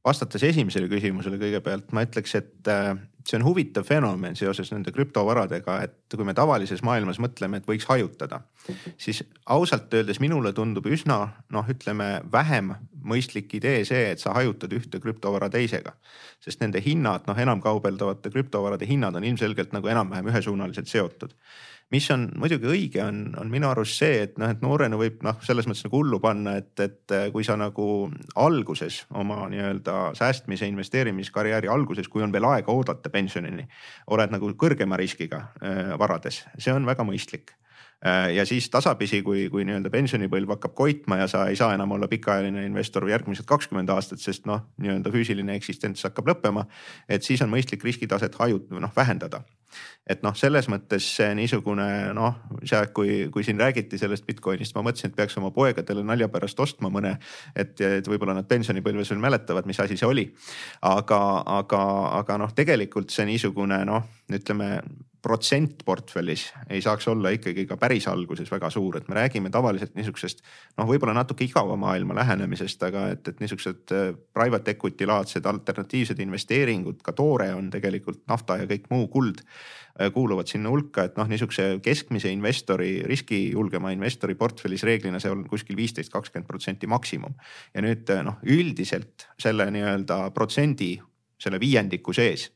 [0.04, 2.92] vastates esimesele küsimusele kõigepealt ma ütleks, et äh,
[3.28, 7.86] see on huvitav fenomen seoses nende krüptovaradega, et kui me tavalises maailmas mõtleme, et võiks
[7.88, 8.42] hajutada,
[9.00, 11.18] siis ausalt öeldes minule tundub üsna
[11.54, 15.94] noh, ütleme vähem mõistlik idee see, et sa hajutad ühte krüptovara teisega.
[16.42, 21.34] sest nende hinnad, noh enam kaubeldavate krüptovarade hinnad on ilmselgelt nagu enam-vähem ühesuunaliselt seotud
[21.92, 25.38] mis on muidugi õige, on, on minu arust see, et noh, et noorena võib noh,
[25.44, 27.86] selles mõttes nagu hullu panna, et, et kui sa nagu
[28.40, 33.66] alguses oma nii-öelda säästmise, investeerimiskarjääri alguses, kui on veel aega oodata pensionini,
[34.14, 37.52] oled nagu kõrgema riskiga äh, varades, see on väga mõistlik.
[37.52, 37.61] Äh,
[38.34, 42.08] ja siis tasapisi, kui, kui nii-öelda pensionipõlv hakkab koitma ja sa ei saa enam olla
[42.10, 46.64] pikaajaline investor järgmised kakskümmend aastat, sest noh, nii-öelda füüsiline eksistents hakkab lõppema.
[47.08, 49.42] et siis on mõistlik riskitaset hajut-, noh vähendada.
[50.06, 52.34] et noh, selles mõttes see niisugune noh,
[52.64, 56.60] see, kui, kui siin räägiti sellest Bitcoinist, ma mõtlesin, et peaks oma poegadele nalja pärast
[56.60, 57.16] ostma mõne.
[57.54, 60.26] et, et võib-olla nad pensionipõlves veel mäletavad, mis asi see oli.
[60.82, 61.86] aga, aga,
[62.18, 64.82] aga noh, tegelikult see niisugune noh, ütleme
[65.22, 69.94] protsent portfellis ei saaks olla ikkagi ka päris alguses väga suur, et me räägime tavaliselt
[69.94, 70.42] niisugusest
[70.78, 76.18] noh, võib-olla natuke igava maailma lähenemisest, aga et, et niisugused äh, private equity laadsed alternatiivsed
[76.24, 81.20] investeeringud, ka toore on tegelikult nafta ja kõik muu kuld äh, kuuluvad sinna hulka, et
[81.20, 87.38] noh, niisuguse keskmise investori, riskijulgema investori portfellis reeglina see on kuskil viisteist, kakskümmend protsenti maksimum.
[87.74, 90.96] ja nüüd äh, noh, üldiselt selle nii-öelda protsendi,
[91.42, 92.50] selle viiendiku sees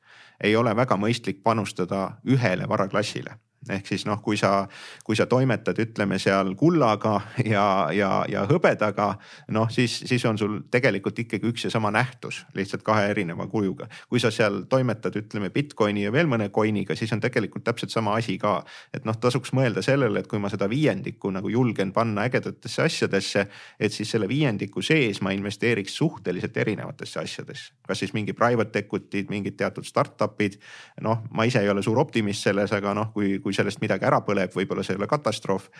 [0.44, 3.38] ei ole väga mõistlik panustada ühele varaklassile
[3.70, 4.66] ehk siis noh, kui sa,
[5.04, 9.12] kui sa toimetad, ütleme seal kullaga ja, ja, ja hõbedaga,
[9.54, 13.88] noh siis, siis on sul tegelikult ikkagi üks ja sama nähtus, lihtsalt kahe erineva kujuga.
[14.08, 18.16] kui sa seal toimetad, ütleme Bitcoini ja veel mõne coin'iga, siis on tegelikult täpselt sama
[18.16, 18.62] asi ka.
[18.94, 23.46] et noh, tasuks mõelda sellele, et kui ma seda viiendikku nagu julgen panna ägedatesse asjadesse,
[23.80, 27.72] et siis selle viiendiku sees ma investeeriks suhteliselt erinevatesse asjadesse.
[27.86, 30.58] kas siis mingi private equity'd, mingid teatud startup'id.
[31.00, 34.20] noh, ma ise ei ole suur optimist selles, aga noh, kui, kui sellest midagi ära
[34.24, 35.70] põleb, võib-olla see ei ole katastroof.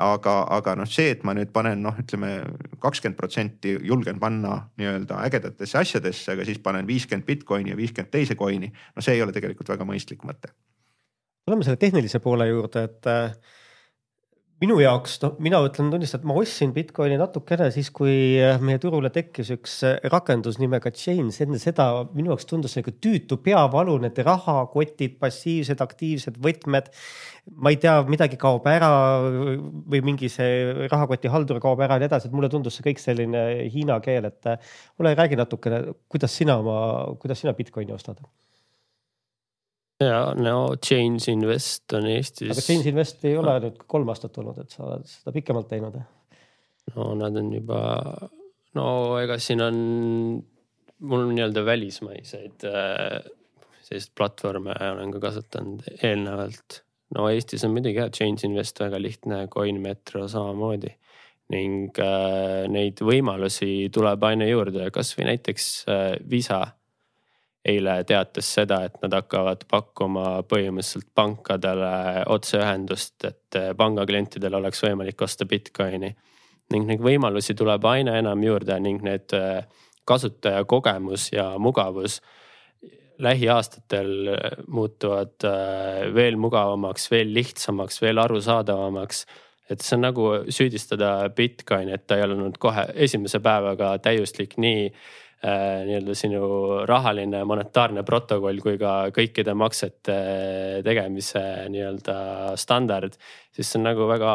[0.00, 2.30] aga, aga noh, see, et ma nüüd panen noh, ütleme
[2.80, 8.34] kakskümmend protsenti julgen panna nii-öelda ägedatesse asjadesse, aga siis panen viiskümmend Bitcoini ja viiskümmend teise
[8.34, 8.72] coin'i.
[8.96, 10.54] no see ei ole tegelikult väga mõistlik mõte.
[11.44, 13.12] tuleme selle tehnilise poole juurde, et
[14.60, 18.80] minu jaoks, noh, mina ütlen, tunnistan, et ma ostsin Bitcoini natukene siis, kui äh, meie
[18.82, 23.96] turule tekkis üks äh, rakendus nimega Chains, enne seda minu jaoks tundus nagu tüütu peavalu,
[24.04, 26.92] need rahakotid, passiivsed, aktiivsed võtmed.
[27.56, 28.90] ma ei tea, midagi kaob ära
[29.24, 33.00] või mingi see rahakoti haldur kaob ära ja nii edasi, et mulle tundus see kõik
[33.00, 35.82] selline hiina keel, et äh, ole, räägi natukene,
[36.12, 36.76] kuidas sina oma,
[37.22, 38.20] kuidas sina Bitcoini ostad
[40.00, 42.52] ja no Change Invest on Eestis.
[42.54, 45.98] aga Change Invest ei ole nüüd kolm aastat olnud, et sa oled seda pikemalt teinud?
[46.94, 47.80] no nad on juba,
[48.78, 48.86] no
[49.20, 49.82] ega siin on,
[51.00, 53.20] mul on nii-öelda välismaiseid äh,
[53.90, 56.80] selliseid platvorme olen ka kasutanud eelnevalt.
[57.16, 60.92] no Eestis on muidugi jah, Change Invest väga lihtne, CoinMetro samamoodi
[61.50, 66.62] ning äh, neid võimalusi tuleb aina juurde, kasvõi näiteks äh, Visa
[67.64, 74.82] eile teatas seda, et nad hakkavad pakkuma põhimõtteliselt pankadele otseühendust, et eh, panga klientidel oleks
[74.86, 76.14] võimalik osta Bitcoini.
[76.70, 79.64] ning neid võimalusi tuleb aina enam juurde ning need eh,
[80.04, 82.20] kasutajakogemus ja mugavus
[83.18, 85.44] lähiaastatel eh, muutuvad
[86.14, 89.26] veel mugavamaks, veel lihtsamaks, veel arusaadavamaks.
[89.70, 94.88] et see on nagu süüdistada Bitcoini, et ta ei olnud kohe esimese päevaga täiuslik nii
[95.40, 96.40] nii-öelda sinu
[96.88, 100.16] rahaline monetaarne protokoll kui ka kõikide maksete
[100.84, 102.16] tegemise nii-öelda
[102.60, 103.16] standard.
[103.54, 104.32] Siis see on nagu väga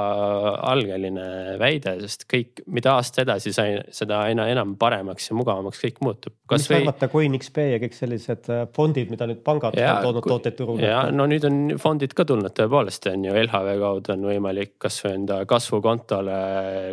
[0.71, 1.25] algeline
[1.59, 6.35] väide, sest kõik, mida aasta edasi sai, seda aina enam paremaks ja mugavamaks kõik muutub.
[6.51, 6.81] mis või...
[6.81, 10.83] arvata, CoinXP ja kõik sellised äh, fondid, mida nüüd pangad ja, on toonud tooteid turule?
[10.83, 15.15] ja no nüüd on fondid ka tulnud tõepoolest on ju LHV kaudu on võimalik kasvõi
[15.21, 16.41] enda kasvukontole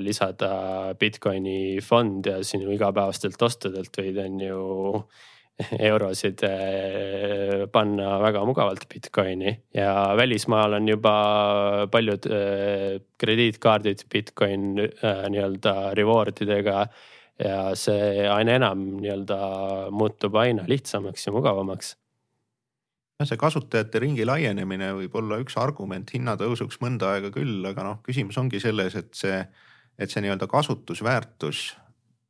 [0.05, 0.55] lisada
[0.99, 4.63] Bitcoini fond ja sinu igapäevastelt ostudelt võid on ju
[5.91, 11.15] eurosid eh, panna väga mugavalt Bitcoini ja välismaal on juba
[11.93, 16.87] paljud eh, krediitkaardid Bitcoin eh, nii-öelda reward idega.
[17.43, 19.39] ja see aina enam nii-öelda
[19.91, 21.97] muutub aina lihtsamaks ja mugavamaks
[23.27, 28.39] see kasutajate ringi laienemine võib olla üks argument hinnatõusuks mõnda aega küll, aga noh, küsimus
[28.41, 29.39] ongi selles, et see,
[29.99, 31.63] et see nii-öelda kasutusväärtus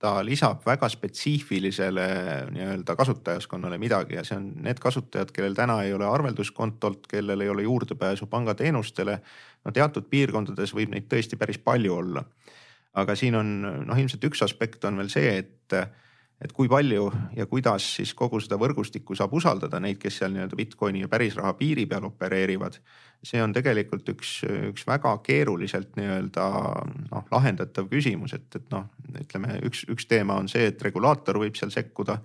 [0.02, 2.06] ta lisab väga spetsiifilisele
[2.50, 7.50] nii-öelda kasutajaskonnale midagi ja see on need kasutajad, kellel täna ei ole arvelduskontolt, kellel ei
[7.52, 9.20] ole juurdepääsu pangateenustele.
[9.64, 12.24] no teatud piirkondades võib neid tõesti päris palju olla.
[12.94, 15.78] aga siin on noh, ilmselt üks aspekt on veel see, et
[16.42, 20.58] et kui palju ja kuidas siis kogu seda võrgustikku saab usaldada neid, kes seal nii-öelda
[20.58, 22.80] Bitcoini ja pärisraha piiri peal opereerivad.
[23.22, 24.30] See on tegelikult üks,
[24.72, 26.46] üks väga keeruliselt nii-öelda
[27.10, 28.88] noh lahendatav küsimus, et, et noh,
[29.20, 32.18] ütleme üks, üks teema on see, et regulaator võib seal sekkuda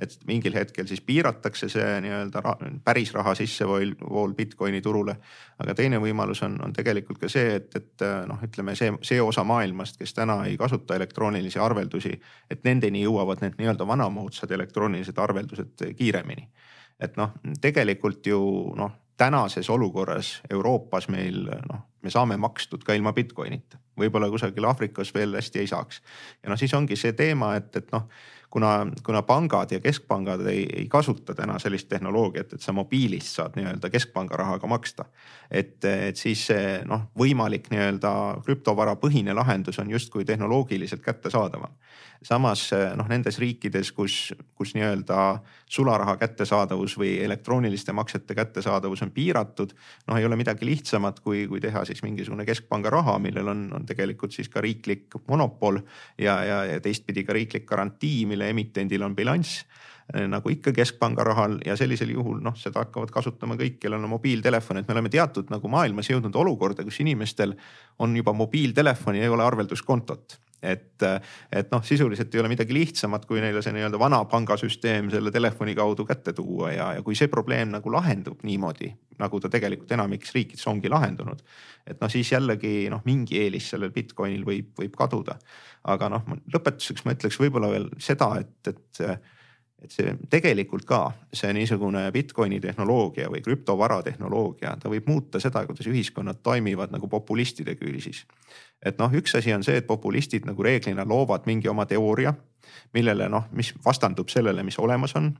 [0.00, 2.42] et mingil hetkel siis piiratakse see nii-öelda
[2.84, 5.16] päris raha sissevool vool Bitcoini turule.
[5.60, 9.44] aga teine võimalus on, on tegelikult ka see, et, et noh, ütleme see, see osa
[9.44, 12.14] maailmast, kes täna ei kasuta elektroonilisi arveldusi,
[12.50, 16.48] et nendeni jõuavad need nii-öelda vanamoodsad elektroonilised arveldused kiiremini.
[17.00, 18.40] et noh, tegelikult ju
[18.76, 25.12] noh tänases olukorras Euroopas meil noh, me saame makstud ka ilma Bitcoinita, võib-olla kusagil Aafrikas
[25.14, 26.02] veel hästi ei saaks.
[26.42, 28.08] ja noh, siis ongi see teema, et, et noh
[28.50, 33.56] kuna, kuna pangad ja keskpangad ei, ei kasuta täna sellist tehnoloogiat, et sa mobiilist saad
[33.58, 35.04] nii-öelda keskpanga rahaga maksta.
[35.50, 38.12] et, et siis see noh, võimalik nii-öelda
[38.46, 41.72] krüptovara põhine lahendus on justkui tehnoloogiliselt kättesaadavam.
[42.22, 49.72] samas noh, nendes riikides, kus, kus nii-öelda sularaha kättesaadavus või elektrooniliste maksete kättesaadavus on piiratud.
[50.06, 53.86] noh, ei ole midagi lihtsamat, kui, kui teha siis mingisugune keskpanga raha, millel on, on
[53.86, 55.80] tegelikult siis ka riiklik monopol
[56.18, 59.64] ja, ja, ja teistpidi ka riiklik garantii, mille mille emitendil on bilanss
[60.14, 64.14] eh, nagu ikka keskpanga rahal ja sellisel juhul noh, seda hakkavad kasutama kõik, kellel on
[64.16, 67.54] mobiiltelefon, et me oleme teatud nagu maailmas jõudnud olukorda, kus inimestel
[68.00, 71.02] on juba mobiiltelefon ja ei ole arvelduskontot et,
[71.52, 75.74] et noh, sisuliselt ei ole midagi lihtsamat, kui neile see nii-öelda vana pangasüsteem selle telefoni
[75.78, 78.90] kaudu kätte tuua ja, ja kui see probleem nagu lahendub niimoodi,
[79.20, 81.42] nagu ta tegelikult enamikes riikides ongi lahendunud.
[81.86, 85.38] et noh, siis jällegi noh, mingi eelis sellel Bitcoinil võib, võib kaduda.
[85.88, 89.04] aga noh, lõpetuseks ma ütleks võib-olla veel seda, et, et
[89.84, 91.00] et see tegelikult ka
[91.32, 97.08] see niisugune Bitcoini tehnoloogia või krüptovara tehnoloogia, ta võib muuta seda, kuidas ühiskonnad toimivad nagu
[97.08, 98.24] populistide küüsis
[98.84, 102.32] et noh, üks asi on see, et populistid nagu reeglina loovad mingi oma teooria,
[102.94, 105.30] millele noh, mis vastandub sellele, mis olemas on.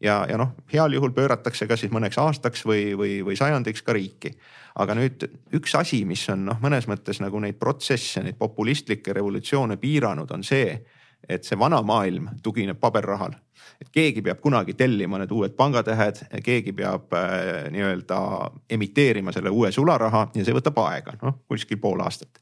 [0.00, 3.92] ja, ja noh, heal juhul pööratakse ka siis mõneks aastaks või, või, või sajandiks ka
[3.96, 4.32] riiki.
[4.80, 5.26] aga nüüd
[5.56, 10.44] üks asi, mis on noh, mõnes mõttes nagu neid protsesse, neid populistlikke revolutsioone piiranud, on
[10.44, 10.80] see
[11.28, 13.36] et see vana maailm tugineb paberrahal.
[13.80, 18.18] et keegi peab kunagi tellima need uued pangatähed, keegi peab äh, nii-öelda
[18.70, 22.40] emiteerima selle uue sularaha ja see võtab aega, noh kuskil pool aastat.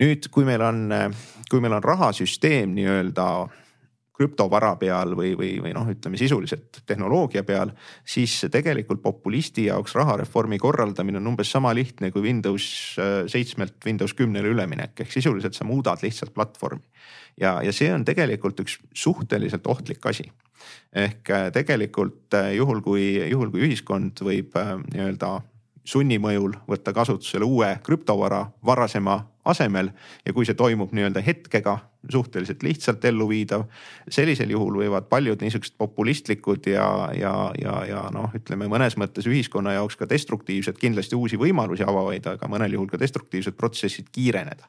[0.00, 0.90] nüüd, kui meil on,
[1.50, 3.28] kui meil on rahasüsteem nii-öelda
[4.16, 7.72] krüptovara peal või, või, või noh, ütleme sisuliselt tehnoloogia peal,
[8.06, 12.68] siis tegelikult populisti jaoks rahareformi korraldamine on umbes sama lihtne kui Windows
[13.02, 16.84] äh, seitsmelt Windows kümnele üleminek, ehk sisuliselt sa muudad lihtsalt platvormi.
[17.40, 20.30] Ja, ja see on tegelikult üks suhteliselt ohtlik asi.
[20.92, 24.56] ehk äh, tegelikult äh, juhul, kui, juhul kui ühiskond võib
[24.92, 25.36] nii-öelda
[25.86, 29.90] sunni mõjul võtta kasutusele uue krüptovara varasema asemel
[30.26, 31.76] ja kui see toimub nii-öelda hetkega,
[32.10, 33.64] suhteliselt lihtsalt elluviidav,
[34.10, 36.86] sellisel juhul võivad paljud niisugused populistlikud ja,
[37.18, 42.26] ja, ja, ja noh, ütleme mõnes mõttes ühiskonna jaoks ka destruktiivsed, kindlasti uusi võimalusi avavaid,
[42.34, 44.66] aga mõnel juhul ka destruktiivsed protsessid kiireneda.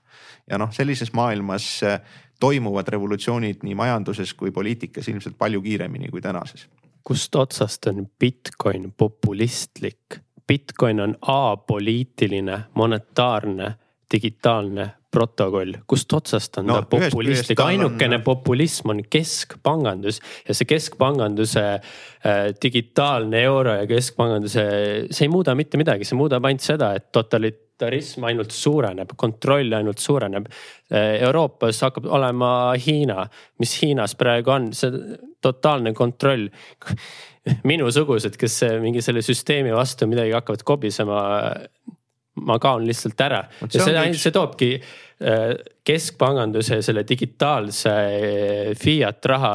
[0.50, 2.00] ja noh, sellises maailmas eh,
[2.40, 6.68] toimuvad revolutsioonid nii majanduses kui poliitikas ilmselt palju kiiremini kui tänases.
[7.04, 10.27] kust otsast on Bitcoin populistlik?
[10.48, 13.74] Bitcoin on apoliitiline, monetaarne,
[14.14, 18.24] digitaalne protokoll, kust otsast on no, ta populistlik, ainukene on...
[18.24, 24.66] populism on keskpangandus ja see keskpanganduse äh, digitaalne euro ja keskpanganduse,
[25.12, 29.74] see ei muuda mitte midagi, see muudab ainult seda, et totalit-, autoritarism ainult suureneb, kontroll
[29.74, 30.48] ainult suureneb.
[30.90, 33.28] Euroopas hakkab olema Hiina,
[33.60, 34.92] mis Hiinas praegu on, see
[35.42, 36.50] totaalne kontroll.
[37.72, 41.22] minusugused, kes mingi selle süsteemi vastu midagi hakkavad kobisema.
[42.38, 43.40] ma kaon lihtsalt ära
[43.74, 44.22] ja see, üks...
[44.22, 45.56] see toobki äh,
[45.88, 49.54] keskpanganduse selle digitaalse äh, fiat raha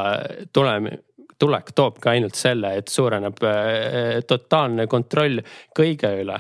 [0.53, 0.97] tulemi
[1.43, 3.41] tulek toobki ainult selle, et suureneb
[4.31, 5.41] totaalne kontroll
[5.75, 6.37] kõige üle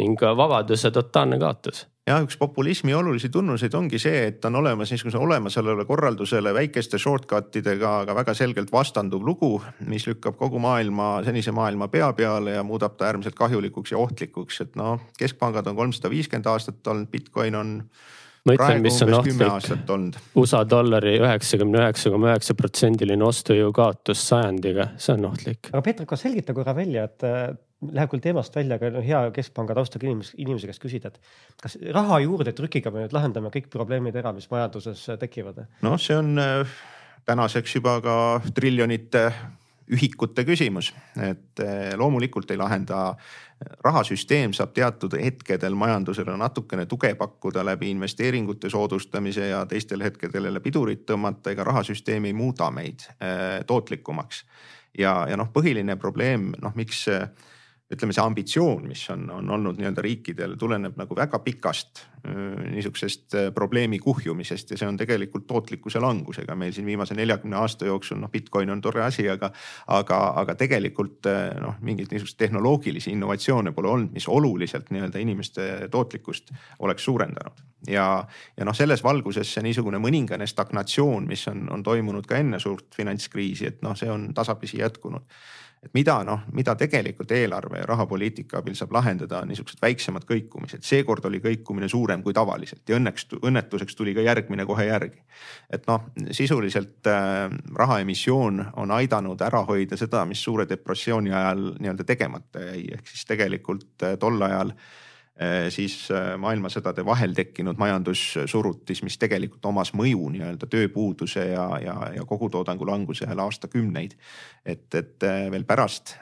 [0.00, 5.18] ning vabaduse totaalne kaotus ja üks populismi olulisi tunnuseid ongi see, et on olemas niisuguse
[5.22, 9.52] olemasolevale korraldusele väikeste shortcut idega, aga väga selgelt vastanduv lugu,
[9.86, 14.60] mis lükkab kogu maailma, senise maailma pea peale ja muudab ta äärmiselt kahjulikuks ja ohtlikuks,
[14.66, 17.74] et noh, keskpangad on kolmsada viiskümmend aastat olnud, Bitcoin on
[18.48, 20.22] ma ütlen, mis on ohtlik.
[20.34, 25.70] USA dollari üheksakümne üheksa koma üheksa protsendiline ostujõu kaotus sajandiga, see on ohtlik.
[25.70, 27.30] aga Peeter, kas selgita korra välja, et
[27.90, 31.78] läheb küll teemast välja, aga no hea keskpanga taustaga inimese, inimese käest küsida, et kas
[31.94, 35.64] raha juurdetrükiga me nüüd lahendame kõik probleemid ära, mis majanduses tekivad?
[35.82, 36.76] noh, see on äh,
[37.28, 38.16] tänaseks juba ka
[38.54, 39.30] triljonite
[39.92, 43.14] ühikute küsimus, et äh, loomulikult ei lahenda.
[43.84, 50.60] rahasüsteem saab teatud hetkedel majandusele natukene tuge pakkuda läbi investeeringute soodustamise ja teistel hetkedel jälle
[50.60, 54.44] pidurit tõmmata, ega rahasüsteem ei muuda meid äh, tootlikumaks.
[54.98, 57.06] ja, ja noh, põhiline probleem, noh, miks
[57.92, 63.98] ütleme, see ambitsioon, mis on, on olnud nii-öelda riikidel, tuleneb nagu väga pikast niisugusest probleemi
[63.98, 68.20] kuhjumisest ja see on tegelikult tootlikkuse langusega meil siin viimase neljakümne aasta jooksul.
[68.22, 69.50] noh, Bitcoin on tore asi, aga,
[69.90, 71.26] aga, aga tegelikult
[71.60, 77.64] noh, mingeid niisuguseid tehnoloogilisi innovatsioone pole olnud, mis oluliselt nii-öelda inimeste tootlikkust oleks suurendanud.
[77.90, 78.06] ja,
[78.56, 82.94] ja noh, selles valguses see niisugune mõningane stagnatsioon, mis on, on toimunud ka enne suurt
[82.94, 85.26] finantskriisi, et noh, see on tasapisi jätkunud
[85.82, 90.84] et mida noh, mida tegelikult eelarve ja rahapoliitika abil saab lahendada, on niisugused väiksemad kõikumised.
[90.86, 95.22] seekord oli kõikumine suurem kui tavaliselt ja õnneks, õnnetuseks tuli ka järgmine kohe järgi.
[95.70, 102.04] et noh, sisuliselt äh, rahaemissioon on aidanud ära hoida seda, mis suure depressiooni ajal nii-öelda
[102.04, 104.90] tegemata jäi, ehk siis tegelikult äh, tol ajal äh,
[105.72, 112.24] siis äh, maailmasõdade vahel tekkinud majandussurutis, mis tegelikult omas mõju nii-öelda tööpuuduse ja, ja, ja
[112.28, 114.12] kogutoodangu langusele aastakümneid.
[114.64, 116.16] et, et äh, veel pärast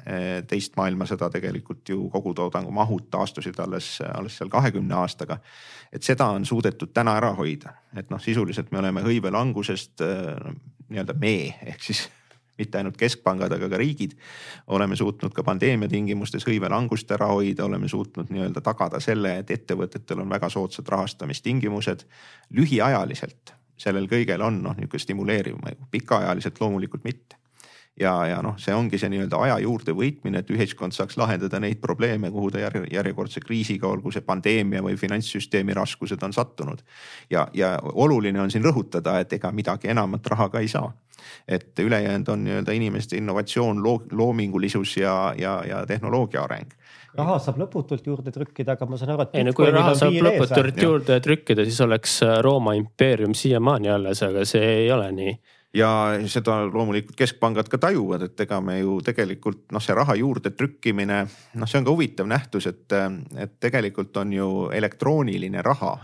[0.46, 5.40] teist maailmasõda tegelikult ju kogutoodangu mahud taastusid alles, alles seal kahekümne aastaga.
[5.92, 10.00] et seda on suudetud täna ära hoida, et noh, sisuliselt me oleme hõive langusest
[10.88, 11.36] nii-öelda me
[11.66, 12.06] ehk siis
[12.60, 14.16] mitte ainult keskpangad, aga ka riigid.
[14.66, 19.50] oleme suutnud ka pandeemia tingimustes hõive langust ära hoida, oleme suutnud nii-öelda tagada selle, et
[19.50, 22.06] ettevõtetel on väga soodsad rahastamistingimused.
[22.54, 27.40] lühiajaliselt sellel kõigel on noh, niisugune stimuleeriv mõju, pikaajaliselt loomulikult mitte
[28.00, 31.80] ja, ja noh, see ongi see nii-öelda aja juurde võitmine, et ühiskond saaks lahendada neid
[31.82, 36.82] probleeme, kuhu ta järjekordse kriisiga, olgu see pandeemia või finantssüsteemi raskused on sattunud.
[37.30, 40.92] ja, ja oluline on siin rõhutada, et ega midagi enamat rahaga ei saa
[41.48, 43.82] et ülejäänud on nii-öelda inimeste innovatsioon,
[44.12, 46.72] loomingulisus ja, ja, ja tehnoloogia areng
[47.14, 49.38] raha saab lõputult juurde trükkida, aga ma saan aru, et.
[49.40, 54.22] ei no kui raha saab lõputult ees, juurde trükkida, siis oleks Rooma impeerium siiamaani alles,
[54.22, 55.34] aga see ei ole nii
[55.74, 55.90] ja
[56.26, 61.20] seda loomulikult keskpangad ka tajuvad, et ega me ju tegelikult noh, see raha juurde trükkimine,
[61.54, 62.96] noh, see on ka huvitav nähtus, et,
[63.38, 65.94] et tegelikult on ju elektrooniline raha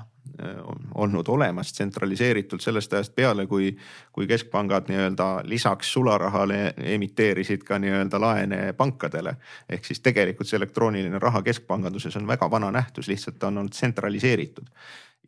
[0.95, 3.70] olnud olemas tsentraliseeritult sellest ajast peale, kui,
[4.12, 9.37] kui keskpangad nii-öelda lisaks sularahale emiteerisid ka nii-öelda laene pankadele.
[9.68, 13.72] ehk siis tegelikult see elektrooniline raha keskpanganduses on väga vana nähtus, lihtsalt ta on olnud
[13.72, 14.68] tsentraliseeritud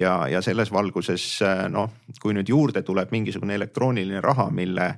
[0.01, 1.91] ja, ja selles valguses äh, noh,
[2.23, 4.93] kui nüüd juurde tuleb mingisugune elektrooniline raha, mille,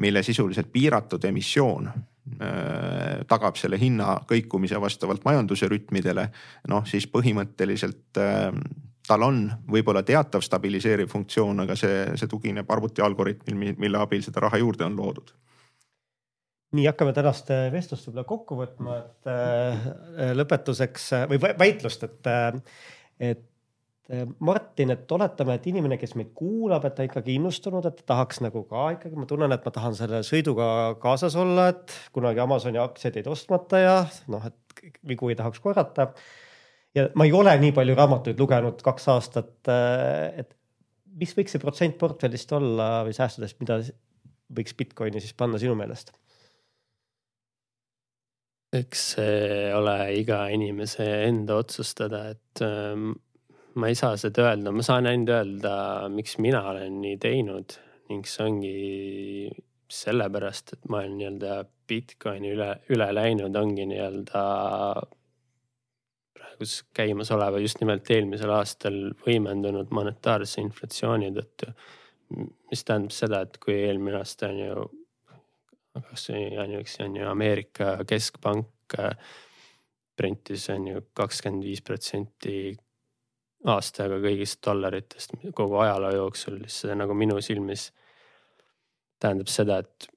[0.00, 6.28] mille sisuliselt piiratud emissioon äh, tagab selle hinna kõikumise vastavalt majanduse rütmidele,
[6.70, 8.50] noh siis põhimõtteliselt äh,
[9.08, 9.40] tal on
[9.70, 14.86] võib-olla teatav stabiliseeriv funktsioon, aga see, see tugineb arvuti algoritmil, mille abil seda raha juurde
[14.86, 15.32] on loodud.
[16.74, 22.30] nii hakkame tänast äh, vestlust võib-olla kokku võtma, et äh, lõpetuseks äh, või väitlust, et,
[23.22, 23.50] et
[24.44, 28.42] Martin, et oletame, et inimene, kes meid kuulab, et ta ikkagi innustunud, et ta tahaks
[28.44, 30.66] nagu ka ikkagi, ma tunnen, et ma tahan selle sõiduga
[31.00, 33.94] kaasas olla, et kunagi Amazoni aktsiaid jäid ostmata ja
[34.28, 36.10] noh, et vigu ei tahaks korrata
[36.94, 39.54] ja ma ei ole nii palju raamatuid lugenud kaks aastat.
[39.70, 40.54] Äh, et
[41.20, 43.80] mis võiks see protsent portfellist olla või säästudest, mida
[44.54, 46.14] võiks Bitcoini siis panna sinu meelest?
[48.74, 53.12] eks see ole iga inimese enda otsustada, et ähm,
[53.78, 55.74] ma ei saa seda öelda, ma saan ainult öelda,
[56.10, 57.76] miks mina olen nii teinud
[58.10, 58.74] ning see ongi
[59.94, 64.42] sellepärast, et ma olen nii-öelda Bitcoini üle, üle läinud, ongi nii-öelda
[66.54, 68.94] praegus käimasoleva just nimelt eelmisel aastal
[69.26, 71.72] võimendunud monetaarse inflatsiooni tõttu.
[72.70, 74.84] mis tähendab seda, et kui eelmine aasta on ju,
[76.10, 78.96] kasvõi ainuüksi on ju Ameerika keskpank
[80.16, 82.76] printis on ju kakskümmend viis protsenti
[83.66, 87.92] aastaga kõigist dollaritest kogu ajaloo jooksul, siis see nagu minu silmis
[89.18, 90.08] tähendab seda, et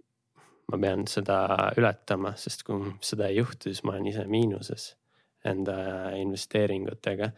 [0.71, 4.93] ma pean seda ületama, sest kui seda ei juhtu, siis ma olen ise miinuses
[5.47, 5.77] enda
[6.17, 7.31] investeeringutega.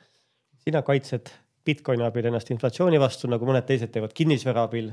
[0.64, 1.32] sina kaitsed
[1.66, 4.92] Bitcoini abil ennast inflatsiooni vastu, nagu mõned teised teevad kinnisvara abil.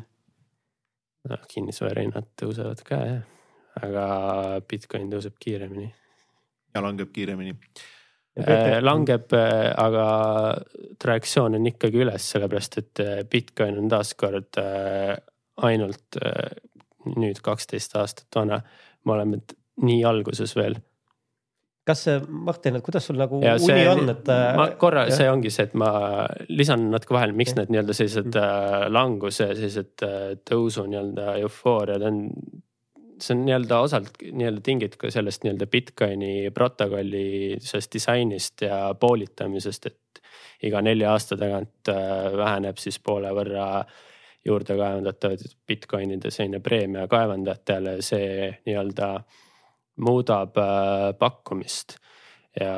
[1.30, 3.22] noh, kinnisvara hinnad tõusevad ka jah,
[3.82, 4.06] aga
[4.68, 5.92] Bitcoin tõuseb kiiremini.
[6.74, 7.56] ja langeb kiiremini
[8.36, 10.06] Äh, langeb, äh, aga
[11.00, 14.58] trajektsioon on ikkagi üles, sellepärast et äh, Bitcoin on taaskord
[15.64, 16.18] ainult
[17.16, 18.60] nüüd kaksteist aastat vana.
[19.04, 19.38] me oleme
[19.80, 20.76] nii alguses veel.
[21.86, 24.30] Kas see, Martin, et kuidas sul nagu ja uni see, on, et?
[24.58, 25.90] ma korra, see ongi see, et ma
[26.50, 28.92] lisan natuke vahele, miks need nii-öelda sellised mm.
[28.94, 30.06] languse, sellised
[30.48, 32.24] tõusu nii-öelda eufooriad on
[33.22, 39.86] see on nii-öelda osalt nii-öelda tingitud ka sellest nii-öelda Bitcoini protokolli sellest disainist ja poolitamisest,
[39.86, 40.20] et
[40.68, 43.68] iga nelja aasta tagant äh, väheneb siis poole võrra
[44.46, 49.10] juurde kaevandatavad Bitcoinide selline preemia kaevandajatele, see nii-öelda
[50.02, 51.98] muudab äh, pakkumist
[52.60, 52.72] ja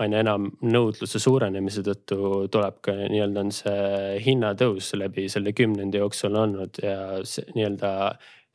[0.00, 6.38] aina enam nõudluse suurenemise tõttu tuleb ka nii-öelda on see hinnatõus läbi selle kümnendi jooksul
[6.40, 7.92] olnud ja nii-öelda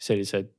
[0.01, 0.49] sellised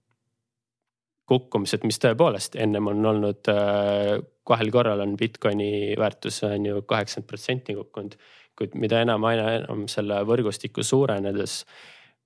[1.28, 7.28] kukkumised, mis tõepoolest ennem on olnud äh, kahel korral on Bitcoini väärtus on ju kaheksakümmend
[7.28, 8.16] protsenti kukkunud.
[8.54, 11.64] kuid mida enam, aina enam selle võrgustiku suurenedes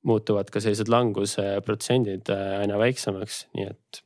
[0.04, 4.02] muutuvad ka sellised languse protsendid äh, aina väiksemaks, nii et.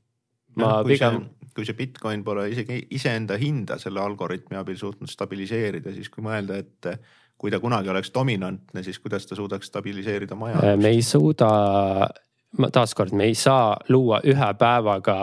[0.57, 1.23] Ma no, pigem.
[1.55, 6.59] kui see Bitcoin pole isegi iseenda hinda selle algoritmi abil suutnud stabiliseerida, siis kui mõelda,
[6.63, 6.93] et
[7.37, 10.83] kui ta kunagi oleks dominantne, siis kuidas ta suudaks stabiliseerida majandust?
[10.83, 11.49] me ei suuda
[12.73, 15.19] taaskord me ei saa luua ühe päevaga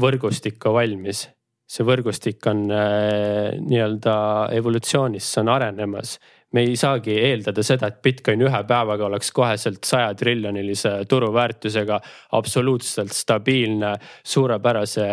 [0.00, 1.28] võrgustikku valmis.
[1.64, 4.14] see võrgustik on äh, nii-öelda
[4.52, 6.18] evolutsioonis, see on arenemas
[6.54, 11.98] me ei saagi eeldada seda, et Bitcoin ühe päevaga oleks koheselt saja triljonilise turuväärtusega,
[12.38, 15.06] absoluutselt stabiilne, suurepärase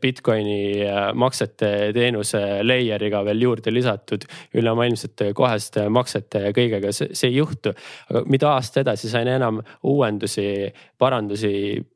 [0.00, 7.38] Bitcoini äh, maksete teenuse layer'iga veel juurde lisatud, ülemaailmsete koheste maksete ja kõigega, see, ei
[7.38, 7.72] juhtu.
[8.10, 10.68] aga mida aasta edasi, see aina enam uuendusi,
[10.98, 11.54] parandusi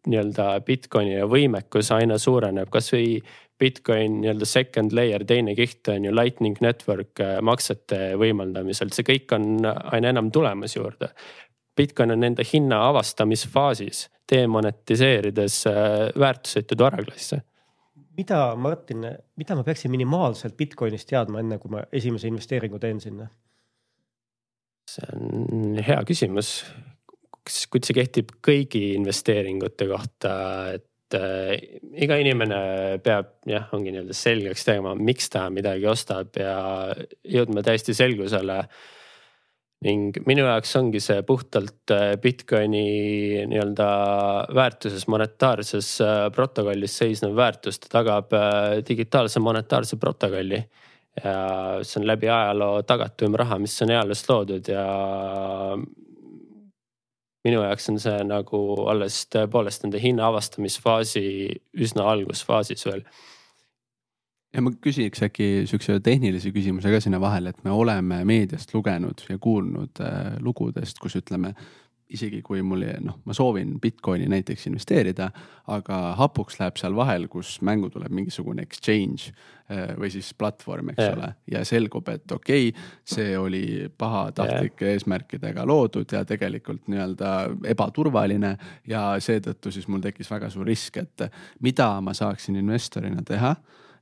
[0.09, 3.21] nii-öelda Bitcoini võimekus aina suureneb, kasvõi
[3.61, 9.37] Bitcoin nii-öelda second layer, teine kiht on ju lightning network äh, maksete võimaldamisel, see kõik
[9.37, 11.13] on aina enam tulemas juurde.
[11.77, 17.43] Bitcoin on enda hinna avastamisfaasis, demonetiseerides äh, väärtusetud varaklasse
[18.21, 19.07] mida, Martin,
[19.41, 23.31] mida ma peaksin minimaalselt Bitcoinist teadma, enne kui ma esimese investeeringu teen sinna?
[24.91, 26.49] see on hea küsimus.
[27.71, 30.33] kuid see kehtib kõigi investeeringute kohta,
[30.77, 32.61] et iga inimene
[33.05, 36.55] peab jah, ongi nii-öelda selgeks tegema, miks ta midagi ostab ja
[37.25, 38.65] jõudma täiesti selgusele.
[39.81, 43.87] ning minu jaoks ongi see puhtalt äh, Bitcoini nii-öelda
[44.53, 48.35] väärtuses, monetaarses äh, protokollis seisnev väärtus, ta tagab
[48.89, 50.61] digitaalse monetaarse protokolli
[51.25, 54.85] ja see on läbi ajaloo tagatum raha, mis on eales loodud ja
[57.47, 61.25] minu jaoks on see nagu alles tõepoolest nende hinna avastamisfaasi
[61.87, 63.05] üsna algusfaasis veel.
[64.55, 69.25] ja ma küsiks äkki sihukese tehnilise küsimuse ka sinna vahele, et me oleme meediast lugenud
[69.29, 71.55] ja kuulnud äh, lugudest, kus ütleme
[72.15, 75.31] isegi kui mul noh, ma soovin Bitcoini näiteks investeerida,
[75.71, 79.31] aga hapuks läheb seal vahel, kus mängu tuleb mingisugune exchange
[79.71, 81.13] äh, või siis platvorm, eks ja.
[81.17, 81.31] ole.
[81.55, 83.65] ja selgub, et okei okay,, see oli
[83.99, 87.35] pahatahtlike eesmärkidega loodud ja tegelikult nii-öelda
[87.75, 88.57] ebaturvaline.
[88.89, 91.29] ja seetõttu siis mul tekkis väga suur risk, et
[91.61, 93.55] mida ma saaksin investorina teha,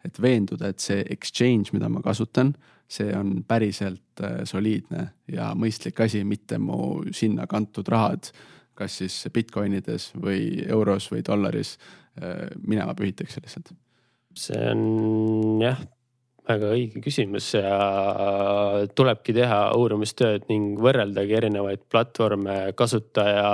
[0.04, 2.54] et veenduda, et see exchange, mida ma kasutan
[2.88, 8.30] see on päriselt äh, soliidne ja mõistlik asi, mitte mu sinna kantud rahad,
[8.78, 13.74] kas siis Bitcoinides või euros või dollaris äh, minema pühitakse lihtsalt.
[14.38, 15.80] see on jah,
[16.48, 17.74] väga õige küsimus ja
[18.96, 23.48] tulebki teha uurimistööd ning võrreldagi erinevaid platvorme, kasutaja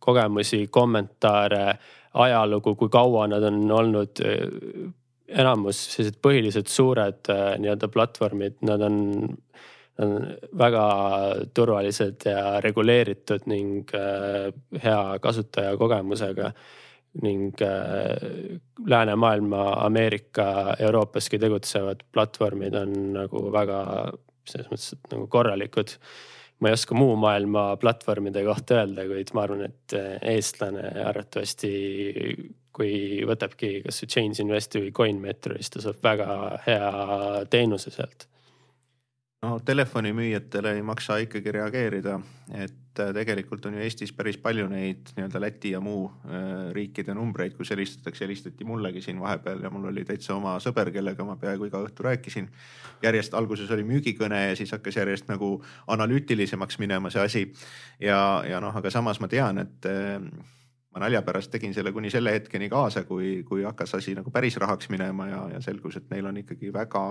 [0.00, 1.74] kogemusi, kommentaare,
[2.14, 4.22] ajalugu, kui kaua nad on olnud
[5.38, 8.98] enamus sellised põhilised suured äh, nii-öelda platvormid, nad on,
[10.00, 10.28] nad on
[10.58, 10.84] väga
[11.56, 14.50] turvalised ja reguleeritud ning äh,
[14.84, 16.52] hea kasutajakogemusega.
[17.22, 23.80] ning äh, läänemaailma, Ameerika, Euroopaski tegutsevad platvormid on nagu väga
[24.46, 25.96] selles mõttes, et nagu korralikud.
[26.60, 31.70] ma ei oska muu maailma platvormide kohta öelda, kuid ma arvan, et eestlane arvatavasti,
[32.72, 36.28] kui võtabki kasvõi Change Investi või CoinMetro, siis ta saab väga
[36.66, 36.90] hea
[37.50, 38.30] teenuse sealt
[39.42, 42.18] no telefonimüüjatele ei maksa ikkagi reageerida,
[42.52, 47.14] et äh, tegelikult on ju Eestis päris palju neid nii-öelda Läti ja muu äh, riikide
[47.16, 51.38] numbreid, kus helistatakse, helistati mullegi siin vahepeal ja mul oli täitsa oma sõber, kellega ma
[51.40, 52.50] peaaegu iga õhtu rääkisin.
[53.02, 55.54] järjest alguses oli müügikõne ja siis hakkas järjest nagu
[55.86, 57.46] analüütilisemaks minema see asi.
[58.00, 60.20] ja, ja noh, aga samas ma tean, et äh,
[60.90, 64.56] ma nalja pärast tegin selle kuni selle hetkeni kaasa, kui, kui hakkas asi nagu päris
[64.58, 67.04] rahaks minema ja, ja selgus, et neil on ikkagi väga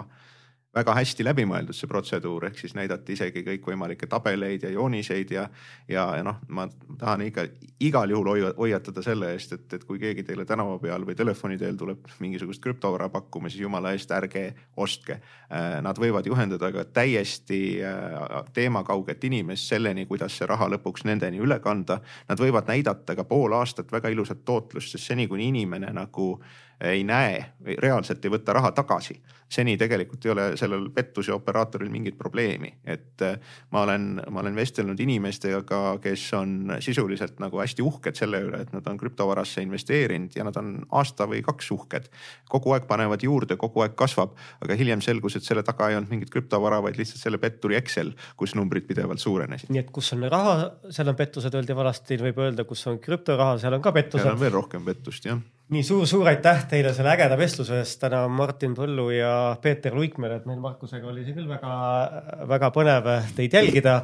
[0.76, 5.48] väga hästi läbimõeldud see protseduur, ehk siis näidati isegi kõikvõimalikke tabeleid ja jooniseid ja,
[5.90, 6.68] ja, ja noh, ma
[7.00, 7.48] tahan ikka
[7.82, 11.80] igal juhul hoiatada selle eest, et, et kui keegi teile tänava peal või telefoni teel
[11.80, 14.46] tuleb mingisugust krüptovara pakkuma, siis jumala eest ärge
[14.78, 15.18] ostke.
[15.50, 21.41] Äh, nad võivad juhendada ka täiesti äh, teemakauget inimest selleni, kuidas see raha lõpuks nendeni
[21.41, 21.98] üle kanda.
[22.30, 26.36] Nad võivad näidata ka pool aastat väga ilusat tootlust, sest seni, kuni inimene nagu
[26.81, 27.43] ei näe,
[27.81, 29.19] reaalselt ei võta raha tagasi.
[29.49, 33.39] seni tegelikult ei ole sellel pettuse operaatoril mingit probleemi, et äh,
[33.73, 38.76] ma olen, ma olen vestelnud inimestega, kes on sisuliselt nagu hästi uhked selle üle, et
[38.76, 42.07] nad on krüptovarasse investeerinud ja nad on aasta või kaks uhked.
[42.49, 46.14] kogu aeg panevad juurde, kogu aeg kasvab, aga hiljem selgus, et selle taga ei olnud
[46.14, 49.73] mingit krüptovara, vaid lihtsalt selle petturi Excel, kus numbrid pidevalt suurenesid.
[49.73, 53.57] nii et kus on raha, seal on pettused, öeldi vanasti, võib öelda, kus on krüptoraha,
[53.57, 54.30] seal on ka pettused.
[54.30, 58.24] seal on veel rohkem pettust jah nii suur-suur aitäh teile selle ägeda vestluse eest täna
[58.32, 64.02] Martin Põllu ja Peeter Luikmäe, et meil Markusega oli see küll väga-väga põnev teid jälgida.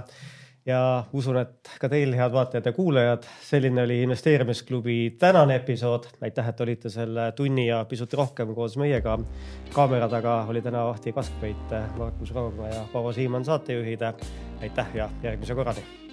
[0.65, 0.79] ja
[1.13, 6.05] usun, et ka teil, head vaatajad ja kuulajad, selline oli investeerimisklubi tänane episood.
[6.21, 9.17] aitäh, et olite selle tunni ja pisut rohkem koos meiega.
[9.73, 14.01] kaamera taga oli täna Ahti Kaskpeit, Markus Raudma ja Paavo Siimann saatejuhid.
[14.61, 16.04] aitäh ja järgmise korrani